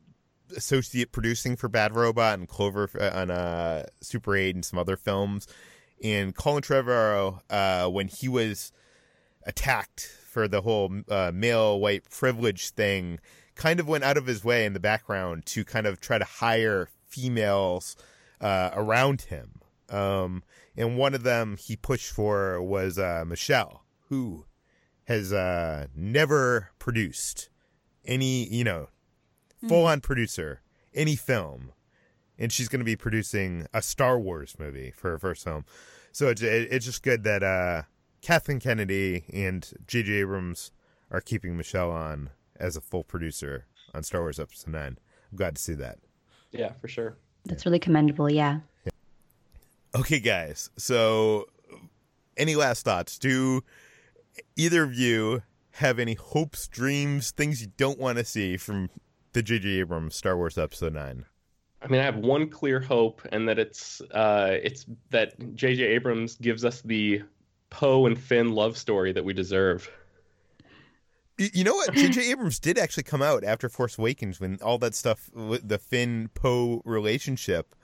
associate 0.56 1.12
producing 1.12 1.56
for 1.56 1.68
Bad 1.68 1.96
Robot 1.96 2.38
and 2.38 2.46
Clover 2.46 2.88
uh, 3.00 3.18
on 3.18 3.30
uh, 3.30 3.86
Super 4.00 4.36
8 4.36 4.54
and 4.54 4.64
some 4.64 4.78
other 4.78 4.96
films. 4.96 5.48
And 6.02 6.34
Colin 6.34 6.62
Trevorrow, 6.62 7.40
uh, 7.48 7.88
when 7.88 8.08
he 8.08 8.28
was 8.28 8.72
attacked 9.46 10.00
for 10.26 10.46
the 10.46 10.60
whole 10.60 10.92
uh, 11.08 11.30
male 11.34 11.80
white 11.80 12.08
privilege 12.10 12.70
thing, 12.70 13.18
kind 13.54 13.80
of 13.80 13.88
went 13.88 14.04
out 14.04 14.16
of 14.16 14.26
his 14.26 14.44
way 14.44 14.64
in 14.66 14.72
the 14.72 14.80
background 14.80 15.46
to 15.46 15.64
kind 15.64 15.86
of 15.86 16.00
try 16.00 16.18
to 16.18 16.24
hire 16.24 16.88
females 17.06 17.96
uh, 18.40 18.70
around 18.74 19.22
him. 19.22 19.60
Um, 19.88 20.42
and 20.76 20.96
one 20.96 21.14
of 21.14 21.22
them 21.22 21.56
he 21.58 21.76
pushed 21.76 22.10
for 22.10 22.60
was 22.62 22.98
uh, 22.98 23.24
Michelle, 23.26 23.84
who 24.08 24.46
has 25.04 25.32
uh, 25.32 25.86
never 25.94 26.70
produced 26.78 27.48
any, 28.04 28.48
you 28.48 28.64
know, 28.64 28.88
full 29.68 29.86
on 29.86 30.00
producer, 30.00 30.62
any 30.94 31.16
film. 31.16 31.72
And 32.38 32.52
she's 32.52 32.68
going 32.68 32.80
to 32.80 32.84
be 32.84 32.96
producing 32.96 33.66
a 33.72 33.82
Star 33.82 34.18
Wars 34.18 34.56
movie 34.58 34.92
for 34.96 35.10
her 35.10 35.18
first 35.18 35.44
film. 35.44 35.64
So 36.12 36.28
it's, 36.28 36.42
it's 36.42 36.84
just 36.84 37.02
good 37.02 37.24
that 37.24 37.42
uh, 37.42 37.82
Kathleen 38.20 38.58
Kennedy 38.58 39.24
and 39.32 39.70
J.J. 39.86 40.12
Abrams 40.14 40.72
are 41.10 41.20
keeping 41.20 41.56
Michelle 41.56 41.90
on 41.90 42.30
as 42.56 42.76
a 42.76 42.80
full 42.80 43.04
producer 43.04 43.66
on 43.94 44.02
Star 44.02 44.22
Wars 44.22 44.40
Episode 44.40 44.72
9. 44.72 44.82
I'm 44.82 44.98
glad 45.36 45.56
to 45.56 45.62
see 45.62 45.74
that. 45.74 45.98
Yeah, 46.50 46.72
for 46.80 46.88
sure. 46.88 47.16
That's 47.44 47.66
really 47.66 47.78
commendable. 47.78 48.30
Yeah. 48.30 48.60
Okay, 49.94 50.20
guys. 50.20 50.70
So, 50.76 51.46
any 52.36 52.54
last 52.56 52.84
thoughts? 52.84 53.18
Do 53.18 53.62
either 54.56 54.82
of 54.84 54.94
you 54.94 55.42
have 55.72 55.98
any 55.98 56.14
hopes, 56.14 56.66
dreams, 56.68 57.30
things 57.30 57.60
you 57.60 57.68
don't 57.76 57.98
want 57.98 58.18
to 58.18 58.24
see 58.24 58.56
from 58.56 58.88
the 59.32 59.42
J.J. 59.42 59.68
Abrams 59.68 60.14
Star 60.14 60.36
Wars 60.36 60.56
Episode 60.56 60.94
9? 60.94 61.26
I 61.82 61.88
mean, 61.88 62.00
I 62.00 62.04
have 62.04 62.16
one 62.16 62.48
clear 62.48 62.80
hope, 62.80 63.22
and 63.32 63.48
that 63.48 63.58
it's 63.58 64.00
uh, 64.12 64.56
it's 64.62 64.86
that 65.10 65.54
J.J. 65.54 65.82
Abrams 65.82 66.36
gives 66.36 66.64
us 66.64 66.80
the 66.82 67.22
Poe 67.70 68.06
and 68.06 68.18
Finn 68.18 68.52
love 68.52 68.78
story 68.78 69.12
that 69.12 69.24
we 69.24 69.32
deserve. 69.32 69.90
You 71.38 71.64
know 71.64 71.74
what? 71.74 71.92
J.J. 71.92 72.20
Abrams 72.30 72.60
did 72.60 72.78
actually 72.78 73.02
come 73.02 73.20
out 73.20 73.42
after 73.42 73.68
Force 73.68 73.98
Awakens 73.98 74.40
when 74.40 74.58
all 74.62 74.78
that 74.78 74.94
stuff, 74.94 75.28
with 75.34 75.68
the 75.68 75.78
Finn 75.78 76.30
Poe 76.34 76.82
relationship, 76.84 77.74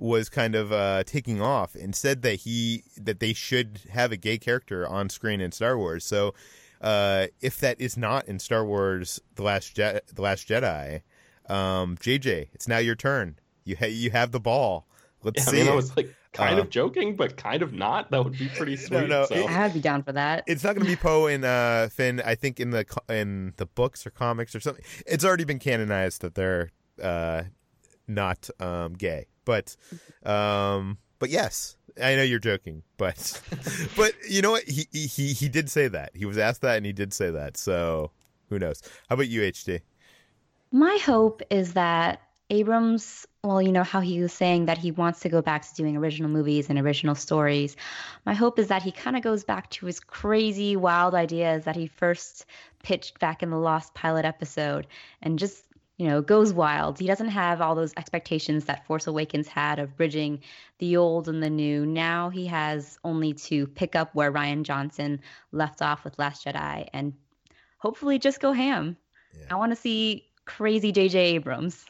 was 0.00 0.28
kind 0.28 0.54
of 0.54 0.72
uh, 0.72 1.04
taking 1.04 1.40
off, 1.40 1.74
and 1.74 1.94
said 1.94 2.22
that 2.22 2.40
he 2.40 2.82
that 2.96 3.20
they 3.20 3.32
should 3.32 3.80
have 3.90 4.10
a 4.12 4.16
gay 4.16 4.38
character 4.38 4.86
on 4.88 5.08
screen 5.08 5.40
in 5.40 5.52
Star 5.52 5.76
Wars. 5.76 6.04
So, 6.04 6.34
uh, 6.80 7.26
if 7.40 7.58
that 7.60 7.80
is 7.80 7.96
not 7.96 8.26
in 8.26 8.38
Star 8.38 8.64
Wars: 8.64 9.20
The 9.34 9.42
Last 9.42 9.76
Je- 9.76 10.00
The 10.12 10.22
Last 10.22 10.48
Jedi, 10.48 11.02
um, 11.48 11.96
JJ, 11.98 12.48
it's 12.54 12.66
now 12.66 12.78
your 12.78 12.94
turn. 12.96 13.38
You 13.64 13.76
ha- 13.76 13.86
you 13.86 14.10
have 14.10 14.32
the 14.32 14.40
ball. 14.40 14.86
Let's 15.22 15.44
Yeah, 15.44 15.50
I 15.50 15.52
see 15.52 15.62
mean, 15.64 15.72
I 15.72 15.74
was 15.74 15.94
like 15.96 16.14
kind 16.32 16.58
Uh, 16.58 16.62
of 16.62 16.70
joking, 16.70 17.14
but 17.14 17.36
kind 17.36 17.60
of 17.62 17.74
not. 17.74 18.10
That 18.10 18.24
would 18.24 18.38
be 18.38 18.48
pretty 18.48 18.76
sweet. 18.78 19.06
no, 19.08 19.26
so. 19.26 19.34
it- 19.34 19.50
I'd 19.50 19.74
be 19.74 19.80
down 19.80 20.02
for 20.02 20.12
that. 20.12 20.44
It's 20.46 20.64
not 20.64 20.74
going 20.74 20.86
to 20.86 20.90
be 20.90 20.96
Poe 20.96 21.26
and 21.26 21.44
uh, 21.44 21.88
Finn. 21.88 22.22
I 22.24 22.34
think 22.36 22.58
in 22.58 22.70
the 22.70 22.86
in 23.10 23.52
the 23.58 23.66
books 23.66 24.06
or 24.06 24.10
comics 24.10 24.54
or 24.54 24.60
something, 24.60 24.82
it's 25.06 25.24
already 25.26 25.44
been 25.44 25.58
canonized 25.58 26.22
that 26.22 26.34
they're 26.36 26.70
uh, 27.02 27.42
not 28.08 28.48
um, 28.58 28.94
gay. 28.94 29.26
But 29.44 29.76
um, 30.24 30.98
but 31.18 31.30
yes, 31.30 31.76
I 32.02 32.16
know 32.16 32.22
you're 32.22 32.38
joking, 32.38 32.82
but 32.96 33.40
but 33.96 34.12
you 34.28 34.42
know 34.42 34.50
what? 34.52 34.64
He 34.64 34.86
he 34.92 35.32
he 35.32 35.48
did 35.48 35.70
say 35.70 35.88
that. 35.88 36.10
He 36.14 36.24
was 36.24 36.38
asked 36.38 36.62
that, 36.62 36.76
and 36.76 36.86
he 36.86 36.92
did 36.92 37.12
say 37.12 37.30
that. 37.30 37.56
So 37.56 38.10
who 38.48 38.58
knows? 38.58 38.82
How 39.08 39.14
about 39.14 39.28
you, 39.28 39.42
HT? 39.42 39.80
My 40.72 40.98
hope 41.02 41.42
is 41.50 41.72
that 41.74 42.20
Abrams, 42.50 43.26
well, 43.44 43.62
you 43.62 43.70
know 43.70 43.84
how 43.84 44.00
he 44.00 44.20
was 44.20 44.32
saying 44.32 44.66
that 44.66 44.76
he 44.76 44.90
wants 44.90 45.20
to 45.20 45.28
go 45.28 45.40
back 45.40 45.62
to 45.62 45.74
doing 45.74 45.96
original 45.96 46.28
movies 46.28 46.68
and 46.68 46.78
original 46.78 47.14
stories. 47.14 47.76
My 48.26 48.34
hope 48.34 48.58
is 48.58 48.68
that 48.68 48.82
he 48.82 48.90
kind 48.90 49.16
of 49.16 49.22
goes 49.22 49.44
back 49.44 49.70
to 49.70 49.86
his 49.86 50.00
crazy, 50.00 50.76
wild 50.76 51.14
ideas 51.14 51.64
that 51.64 51.76
he 51.76 51.86
first 51.86 52.46
pitched 52.82 53.20
back 53.20 53.42
in 53.42 53.50
the 53.50 53.56
Lost 53.56 53.94
Pilot 53.94 54.24
episode 54.24 54.88
and 55.22 55.38
just, 55.38 55.64
you 56.00 56.08
know, 56.08 56.22
goes 56.22 56.50
wild. 56.50 56.98
He 56.98 57.06
doesn't 57.06 57.28
have 57.28 57.60
all 57.60 57.74
those 57.74 57.92
expectations 57.98 58.64
that 58.64 58.86
Force 58.86 59.06
Awakens 59.06 59.46
had 59.48 59.78
of 59.78 59.98
bridging 59.98 60.40
the 60.78 60.96
old 60.96 61.28
and 61.28 61.42
the 61.42 61.50
new. 61.50 61.84
Now 61.84 62.30
he 62.30 62.46
has 62.46 62.98
only 63.04 63.34
to 63.34 63.66
pick 63.66 63.94
up 63.94 64.14
where 64.14 64.32
Rian 64.32 64.62
Johnson 64.62 65.20
left 65.52 65.82
off 65.82 66.02
with 66.02 66.18
Last 66.18 66.46
Jedi 66.46 66.88
and 66.94 67.12
hopefully 67.76 68.18
just 68.18 68.40
go 68.40 68.52
ham. 68.52 68.96
Yeah. 69.38 69.48
I 69.50 69.56
want 69.56 69.72
to 69.72 69.76
see 69.76 70.24
crazy 70.46 70.90
J.J. 70.90 71.18
Abrams. 71.18 71.84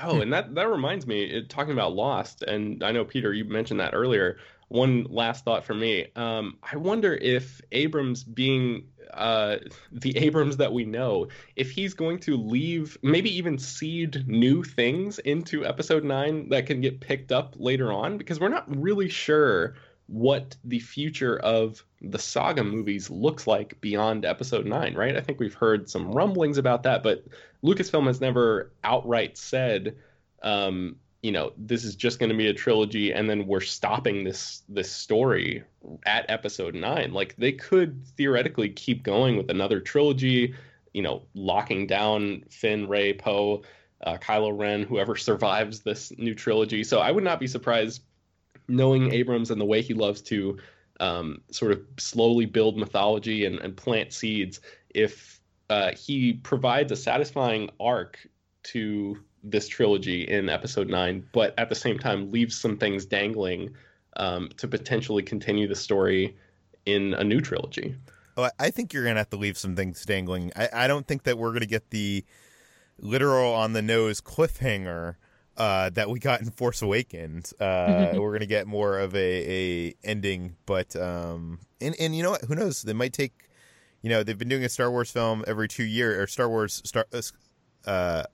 Oh, 0.00 0.20
and 0.20 0.32
that 0.32 0.54
that 0.54 0.68
reminds 0.68 1.04
me, 1.04 1.24
it, 1.24 1.50
talking 1.50 1.72
about 1.72 1.92
Lost, 1.92 2.42
and 2.42 2.84
I 2.84 2.92
know 2.92 3.04
Peter, 3.04 3.32
you 3.32 3.46
mentioned 3.46 3.80
that 3.80 3.94
earlier. 3.94 4.38
One 4.68 5.06
last 5.08 5.44
thought 5.44 5.64
for 5.64 5.74
me. 5.74 6.08
Um, 6.16 6.58
I 6.62 6.76
wonder 6.76 7.14
if 7.14 7.60
Abrams, 7.70 8.24
being 8.24 8.88
uh, 9.14 9.58
the 9.92 10.16
Abrams 10.18 10.56
that 10.56 10.72
we 10.72 10.84
know, 10.84 11.28
if 11.54 11.70
he's 11.70 11.94
going 11.94 12.18
to 12.20 12.36
leave, 12.36 12.98
maybe 13.00 13.30
even 13.36 13.58
seed 13.58 14.26
new 14.26 14.64
things 14.64 15.20
into 15.20 15.64
Episode 15.64 16.02
Nine 16.02 16.48
that 16.48 16.66
can 16.66 16.80
get 16.80 16.98
picked 16.98 17.30
up 17.30 17.54
later 17.58 17.92
on, 17.92 18.18
because 18.18 18.40
we're 18.40 18.48
not 18.48 18.64
really 18.76 19.08
sure 19.08 19.76
what 20.08 20.56
the 20.64 20.80
future 20.80 21.38
of 21.38 21.84
the 22.00 22.18
saga 22.18 22.64
movies 22.64 23.08
looks 23.08 23.46
like 23.46 23.80
beyond 23.80 24.24
Episode 24.24 24.66
Nine. 24.66 24.94
Right? 24.94 25.16
I 25.16 25.20
think 25.20 25.38
we've 25.38 25.54
heard 25.54 25.88
some 25.88 26.10
rumblings 26.10 26.58
about 26.58 26.82
that, 26.82 27.04
but 27.04 27.24
Lucasfilm 27.62 28.08
has 28.08 28.20
never 28.20 28.72
outright 28.82 29.38
said, 29.38 29.96
um, 30.42 30.96
you 31.26 31.32
know 31.32 31.52
this 31.56 31.82
is 31.82 31.96
just 31.96 32.20
going 32.20 32.30
to 32.30 32.36
be 32.36 32.46
a 32.46 32.54
trilogy 32.54 33.12
and 33.12 33.28
then 33.28 33.48
we're 33.48 33.60
stopping 33.60 34.22
this 34.22 34.62
this 34.68 34.90
story 34.90 35.64
at 36.04 36.24
episode 36.28 36.72
9 36.74 37.12
like 37.12 37.34
they 37.36 37.50
could 37.50 38.06
theoretically 38.16 38.68
keep 38.68 39.02
going 39.02 39.36
with 39.36 39.50
another 39.50 39.80
trilogy 39.80 40.54
you 40.92 41.02
know 41.02 41.22
locking 41.34 41.84
down 41.86 42.44
Finn 42.48 42.86
Rey 42.86 43.12
Poe 43.12 43.64
uh, 44.04 44.16
Kylo 44.18 44.56
Ren 44.56 44.82
whoever 44.82 45.16
survives 45.16 45.80
this 45.80 46.12
new 46.16 46.34
trilogy. 46.34 46.84
So 46.84 47.00
I 47.00 47.10
would 47.10 47.24
not 47.24 47.40
be 47.40 47.46
surprised 47.46 48.02
knowing 48.68 49.12
Abrams 49.12 49.50
and 49.50 49.60
the 49.60 49.64
way 49.64 49.82
he 49.82 49.94
loves 49.94 50.22
to 50.22 50.58
um, 51.00 51.42
sort 51.50 51.72
of 51.72 51.82
slowly 51.98 52.46
build 52.46 52.78
mythology 52.78 53.44
and, 53.44 53.58
and 53.58 53.76
plant 53.76 54.12
seeds. 54.12 54.60
If 54.90 55.40
uh, 55.68 55.92
he 55.92 56.34
provides 56.34 56.92
a 56.92 56.96
satisfying 56.96 57.70
arc 57.80 58.18
to 58.64 59.18
this 59.50 59.68
trilogy 59.68 60.22
in 60.22 60.48
episode 60.48 60.88
nine, 60.88 61.24
but 61.32 61.54
at 61.58 61.68
the 61.68 61.74
same 61.74 61.98
time 61.98 62.30
leaves 62.30 62.58
some 62.58 62.76
things 62.76 63.06
dangling 63.06 63.74
um, 64.16 64.50
to 64.56 64.66
potentially 64.66 65.22
continue 65.22 65.68
the 65.68 65.74
story 65.74 66.36
in 66.84 67.14
a 67.14 67.24
new 67.24 67.40
trilogy. 67.40 67.94
Oh, 68.36 68.50
I 68.58 68.70
think 68.70 68.92
you're 68.92 69.04
gonna 69.04 69.20
have 69.20 69.30
to 69.30 69.36
leave 69.36 69.56
some 69.56 69.76
things 69.76 70.04
dangling. 70.04 70.52
I, 70.56 70.68
I 70.72 70.86
don't 70.86 71.06
think 71.06 71.22
that 71.22 71.38
we're 71.38 71.52
gonna 71.52 71.66
get 71.66 71.90
the 71.90 72.24
literal 72.98 73.52
on 73.54 73.72
the 73.72 73.82
nose 73.82 74.20
cliffhanger 74.20 75.16
uh, 75.56 75.90
that 75.90 76.10
we 76.10 76.18
got 76.18 76.40
in 76.40 76.50
Force 76.50 76.82
Awakens. 76.82 77.54
Uh, 77.58 78.12
we're 78.16 78.32
gonna 78.32 78.46
get 78.46 78.66
more 78.66 78.98
of 78.98 79.14
a, 79.14 79.88
a 79.88 79.94
ending, 80.04 80.56
but 80.66 80.94
um, 80.96 81.60
and 81.80 81.94
and 81.98 82.14
you 82.14 82.22
know 82.22 82.32
what? 82.32 82.42
Who 82.42 82.54
knows? 82.54 82.82
They 82.82 82.92
might 82.92 83.12
take. 83.12 83.32
You 84.02 84.10
know, 84.10 84.22
they've 84.22 84.38
been 84.38 84.50
doing 84.50 84.62
a 84.62 84.68
Star 84.68 84.90
Wars 84.90 85.10
film 85.10 85.42
every 85.48 85.66
two 85.66 85.82
years, 85.82 86.18
or 86.18 86.26
Star 86.26 86.48
Wars 86.48 86.82
Star 86.84 87.06
uh, 87.86 88.24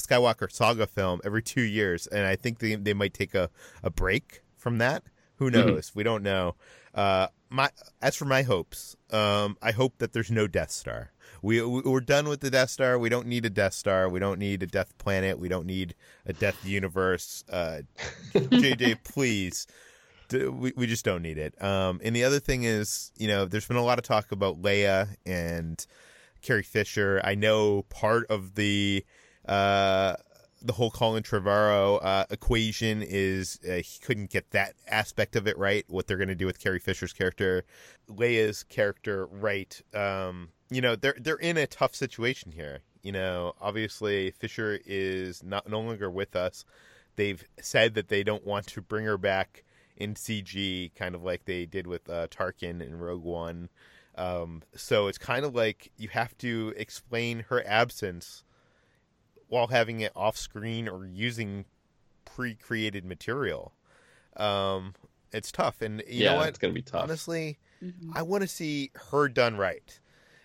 Skywalker 0.00 0.50
saga 0.50 0.86
film 0.86 1.20
every 1.24 1.42
two 1.42 1.62
years, 1.62 2.06
and 2.06 2.26
I 2.26 2.36
think 2.36 2.58
they 2.58 2.74
they 2.74 2.94
might 2.94 3.14
take 3.14 3.34
a, 3.34 3.50
a 3.82 3.90
break 3.90 4.42
from 4.56 4.78
that. 4.78 5.04
Who 5.36 5.50
Mm-hmm. 5.50 5.66
knows? 5.68 5.92
We 5.94 6.02
don't 6.04 6.22
know. 6.22 6.54
Uh, 6.94 7.26
my 7.50 7.70
as 8.02 8.14
for 8.16 8.24
my 8.24 8.42
hopes, 8.42 8.96
um, 9.10 9.56
I 9.62 9.72
hope 9.72 9.98
that 9.98 10.12
there's 10.12 10.30
no 10.30 10.46
Death 10.46 10.70
Star. 10.70 11.10
We 11.42 11.60
we- 11.62 11.82
we're 11.82 12.00
done 12.00 12.28
with 12.28 12.40
the 12.40 12.50
Death 12.50 12.70
Star. 12.70 12.98
We 12.98 13.08
don't 13.08 13.26
need 13.26 13.44
a 13.44 13.50
Death 13.50 13.74
Star. 13.74 14.08
We 14.08 14.18
don't 14.20 14.38
need 14.38 14.62
a 14.62 14.66
Death 14.66 14.96
Planet. 14.98 15.38
We 15.38 15.48
don't 15.48 15.66
need 15.66 15.94
a 16.26 16.32
Death 16.32 16.64
Universe. 16.64 17.44
Uh, 17.50 17.82
JJ, 18.34 19.04
please. 19.04 19.66
We 20.32 20.72
we 20.76 20.86
just 20.86 21.04
don't 21.04 21.22
need 21.22 21.38
it. 21.38 21.60
Um, 21.62 22.00
and 22.02 22.16
the 22.16 22.24
other 22.24 22.40
thing 22.40 22.64
is, 22.64 23.12
you 23.18 23.28
know, 23.28 23.44
there's 23.44 23.66
been 23.68 23.76
a 23.76 23.84
lot 23.84 23.98
of 23.98 24.04
talk 24.04 24.32
about 24.32 24.60
Leia 24.60 25.08
and 25.26 25.84
Carrie 26.42 26.62
Fisher. 26.62 27.20
I 27.22 27.34
know 27.34 27.82
part 27.90 28.26
of 28.30 28.54
the 28.54 29.04
uh, 29.46 30.16
the 30.64 30.72
whole 30.72 30.90
Colin 30.90 31.22
Trevorrow 31.22 32.02
uh, 32.02 32.24
equation 32.30 33.02
is 33.02 33.60
uh, 33.68 33.74
he 33.74 33.98
couldn't 34.00 34.30
get 34.30 34.50
that 34.52 34.74
aspect 34.88 35.36
of 35.36 35.46
it 35.46 35.58
right. 35.58 35.84
What 35.88 36.06
they're 36.06 36.16
going 36.16 36.28
to 36.28 36.34
do 36.34 36.46
with 36.46 36.58
Carrie 36.58 36.78
Fisher's 36.78 37.12
character, 37.12 37.64
Leia's 38.08 38.62
character, 38.64 39.26
right? 39.26 39.80
Um, 39.92 40.48
you 40.70 40.80
know, 40.80 40.96
they're 40.96 41.16
they're 41.20 41.36
in 41.36 41.58
a 41.58 41.66
tough 41.66 41.94
situation 41.94 42.52
here. 42.52 42.80
You 43.02 43.12
know, 43.12 43.52
obviously 43.60 44.30
Fisher 44.30 44.80
is 44.86 45.42
not 45.42 45.68
no 45.68 45.80
longer 45.80 46.10
with 46.10 46.34
us. 46.34 46.64
They've 47.16 47.44
said 47.60 47.94
that 47.94 48.08
they 48.08 48.22
don't 48.22 48.46
want 48.46 48.66
to 48.68 48.80
bring 48.80 49.04
her 49.04 49.18
back 49.18 49.64
in 49.96 50.14
CG, 50.14 50.94
kind 50.94 51.14
of 51.14 51.22
like 51.22 51.44
they 51.44 51.66
did 51.66 51.86
with 51.86 52.08
uh, 52.08 52.28
Tarkin 52.28 52.80
in 52.80 52.98
Rogue 52.98 53.22
One. 53.22 53.68
Um, 54.16 54.62
so 54.74 55.08
it's 55.08 55.18
kind 55.18 55.44
of 55.44 55.54
like 55.54 55.92
you 55.96 56.08
have 56.08 56.36
to 56.38 56.72
explain 56.76 57.44
her 57.50 57.62
absence 57.66 58.43
while 59.48 59.68
having 59.68 60.00
it 60.00 60.12
off 60.16 60.36
screen 60.36 60.88
or 60.88 61.06
using 61.06 61.64
pre-created 62.24 63.04
material. 63.04 63.72
Um, 64.36 64.94
it's 65.32 65.52
tough, 65.52 65.82
and 65.82 66.02
you 66.08 66.24
yeah, 66.24 66.32
know 66.32 66.36
what? 66.38 66.48
it's 66.48 66.58
going 66.58 66.72
to 66.72 66.74
be 66.74 66.82
tough. 66.82 67.04
Honestly, 67.04 67.58
Mhm. 67.82 68.10
I 68.14 68.22
want 68.22 68.42
to 68.42 68.48
see 68.48 68.90
her 69.10 69.28
done 69.28 69.56
right. 69.56 69.98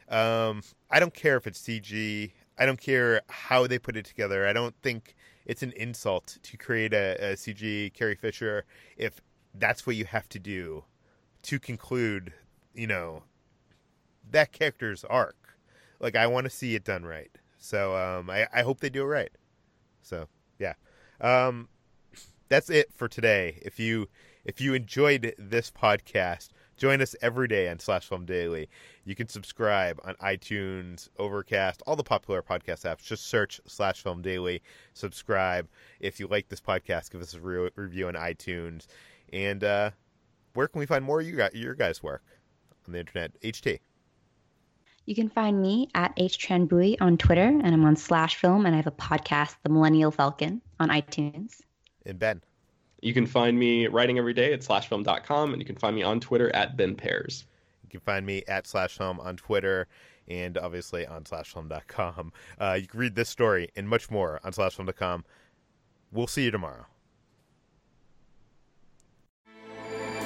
Um, 0.10 0.64
I 0.90 1.00
don't 1.00 1.14
care 1.14 1.38
if 1.38 1.46
it's 1.48 1.60
CG. 1.60 2.34
I 2.58 2.66
don't 2.66 2.80
care 2.82 3.22
how 3.30 3.68
they 3.68 3.80
put 3.80 3.96
it 3.96 4.06
together. 4.06 4.48
I 4.48 4.54
don't 4.54 4.76
think 4.82 5.16
it's 5.46 5.64
an 5.64 5.72
insult 5.74 6.38
to 6.44 6.58
create 6.58 6.94
a, 6.94 7.32
a 7.34 7.36
CG 7.38 7.90
Carrie 7.94 8.16
Fisher 8.16 8.66
if 8.98 9.22
that's 9.54 9.86
what 9.88 9.96
you 9.96 10.06
have 10.06 10.28
to 10.30 10.40
do 10.40 10.84
to 11.44 11.60
conclude, 11.60 12.34
you 12.74 12.88
know, 12.88 13.24
that 14.30 14.52
character's 14.52 15.04
arc. 15.06 15.58
Like 16.00 16.16
I 16.16 16.28
want 16.28 16.46
to 16.46 16.50
see 16.50 16.76
it 16.76 16.84
done 16.84 17.06
right. 17.06 17.32
So 17.60 17.96
um, 17.96 18.30
I, 18.30 18.48
I 18.54 18.64
hope 18.64 18.80
they 18.80 18.90
do 18.90 19.04
it 19.04 19.08
right. 19.08 19.32
So 20.02 20.28
yeah, 20.58 20.74
um, 21.22 21.68
that's 22.48 22.70
it 22.70 22.92
for 22.96 23.08
today. 23.08 23.60
If 23.62 23.80
you 23.80 24.08
if 24.46 24.60
you 24.60 24.74
enjoyed 24.74 25.36
this 25.38 25.70
podcast, 25.70 26.50
join 26.78 27.02
us 27.02 27.16
every 27.22 27.48
day 27.48 27.70
on 27.70 27.78
Slash 27.80 28.08
Film 28.08 28.26
Daily. 28.26 28.70
You 29.04 29.14
can 29.14 29.28
subscribe 29.28 30.00
on 30.06 30.16
iTunes, 30.16 31.10
Overcast, 31.20 31.84
all 31.86 31.96
the 31.96 32.04
popular 32.04 32.42
podcast 32.42 32.86
apps. 32.86 33.04
Just 33.04 33.28
search 33.28 33.60
Slash 33.68 34.02
Film 34.02 34.22
Daily, 34.22 34.62
subscribe. 34.94 35.68
If 36.00 36.20
you 36.20 36.28
like 36.28 36.48
this 36.48 36.62
podcast, 36.62 37.12
give 37.12 37.22
us 37.22 37.34
a 37.34 37.42
re- 37.42 37.70
review 37.76 38.08
on 38.08 38.14
iTunes. 38.14 38.88
And 39.34 39.64
uh, 39.64 39.92
where 40.54 40.68
can 40.68 40.80
we 40.80 40.86
find 40.86 41.04
more 41.04 41.20
of 41.20 41.28
you 41.28 41.48
your 41.54 41.76
guys' 41.76 42.02
work 42.02 42.24
on 42.88 42.94
the 42.94 43.00
internet? 43.00 43.40
HT. 43.42 43.80
You 45.10 45.16
can 45.16 45.28
find 45.28 45.60
me 45.60 45.90
at 45.96 46.16
htranbui 46.18 46.98
on 47.02 47.18
Twitter, 47.18 47.48
and 47.48 47.74
I'm 47.74 47.84
on 47.84 47.96
Slash 47.96 48.36
Film, 48.36 48.68
and 48.68 48.76
I 48.76 48.78
have 48.78 48.86
a 48.86 48.92
podcast, 48.92 49.56
The 49.64 49.70
Millennial 49.70 50.12
Falcon, 50.12 50.62
on 50.80 50.90
iTunes. 50.90 51.62
And 52.06 52.20
Ben. 52.20 52.44
You 53.02 53.16
can 53.16 53.26
find 53.26 53.58
me 53.58 53.88
writing 53.88 54.20
every 54.20 54.36
day 54.36 54.54
at 54.54 54.60
slashfilm.com, 54.60 55.52
and 55.52 55.60
you 55.60 55.66
can 55.66 55.78
find 55.78 55.96
me 55.96 56.04
on 56.04 56.20
Twitter 56.20 56.56
at 56.56 56.78
Ben 56.78 56.94
Pears. 56.94 57.46
You 57.82 57.90
can 57.90 58.02
find 58.02 58.24
me 58.24 58.44
at 58.48 58.68
Slash 58.68 59.00
Film 59.00 59.20
on 59.20 59.36
Twitter 59.36 59.88
and 60.28 60.60
obviously 60.60 61.08
on 61.08 61.24
slashfilm.com. 61.24 62.32
Uh, 62.62 62.78
you 62.80 62.86
can 62.86 63.00
read 63.00 63.16
this 63.16 63.30
story 63.30 63.72
and 63.76 63.90
much 63.90 64.12
more 64.12 64.40
on 64.44 64.52
slashfilm.com. 64.52 65.26
We'll 66.12 66.28
see 66.28 66.44
you 66.44 66.52
tomorrow. 66.52 66.86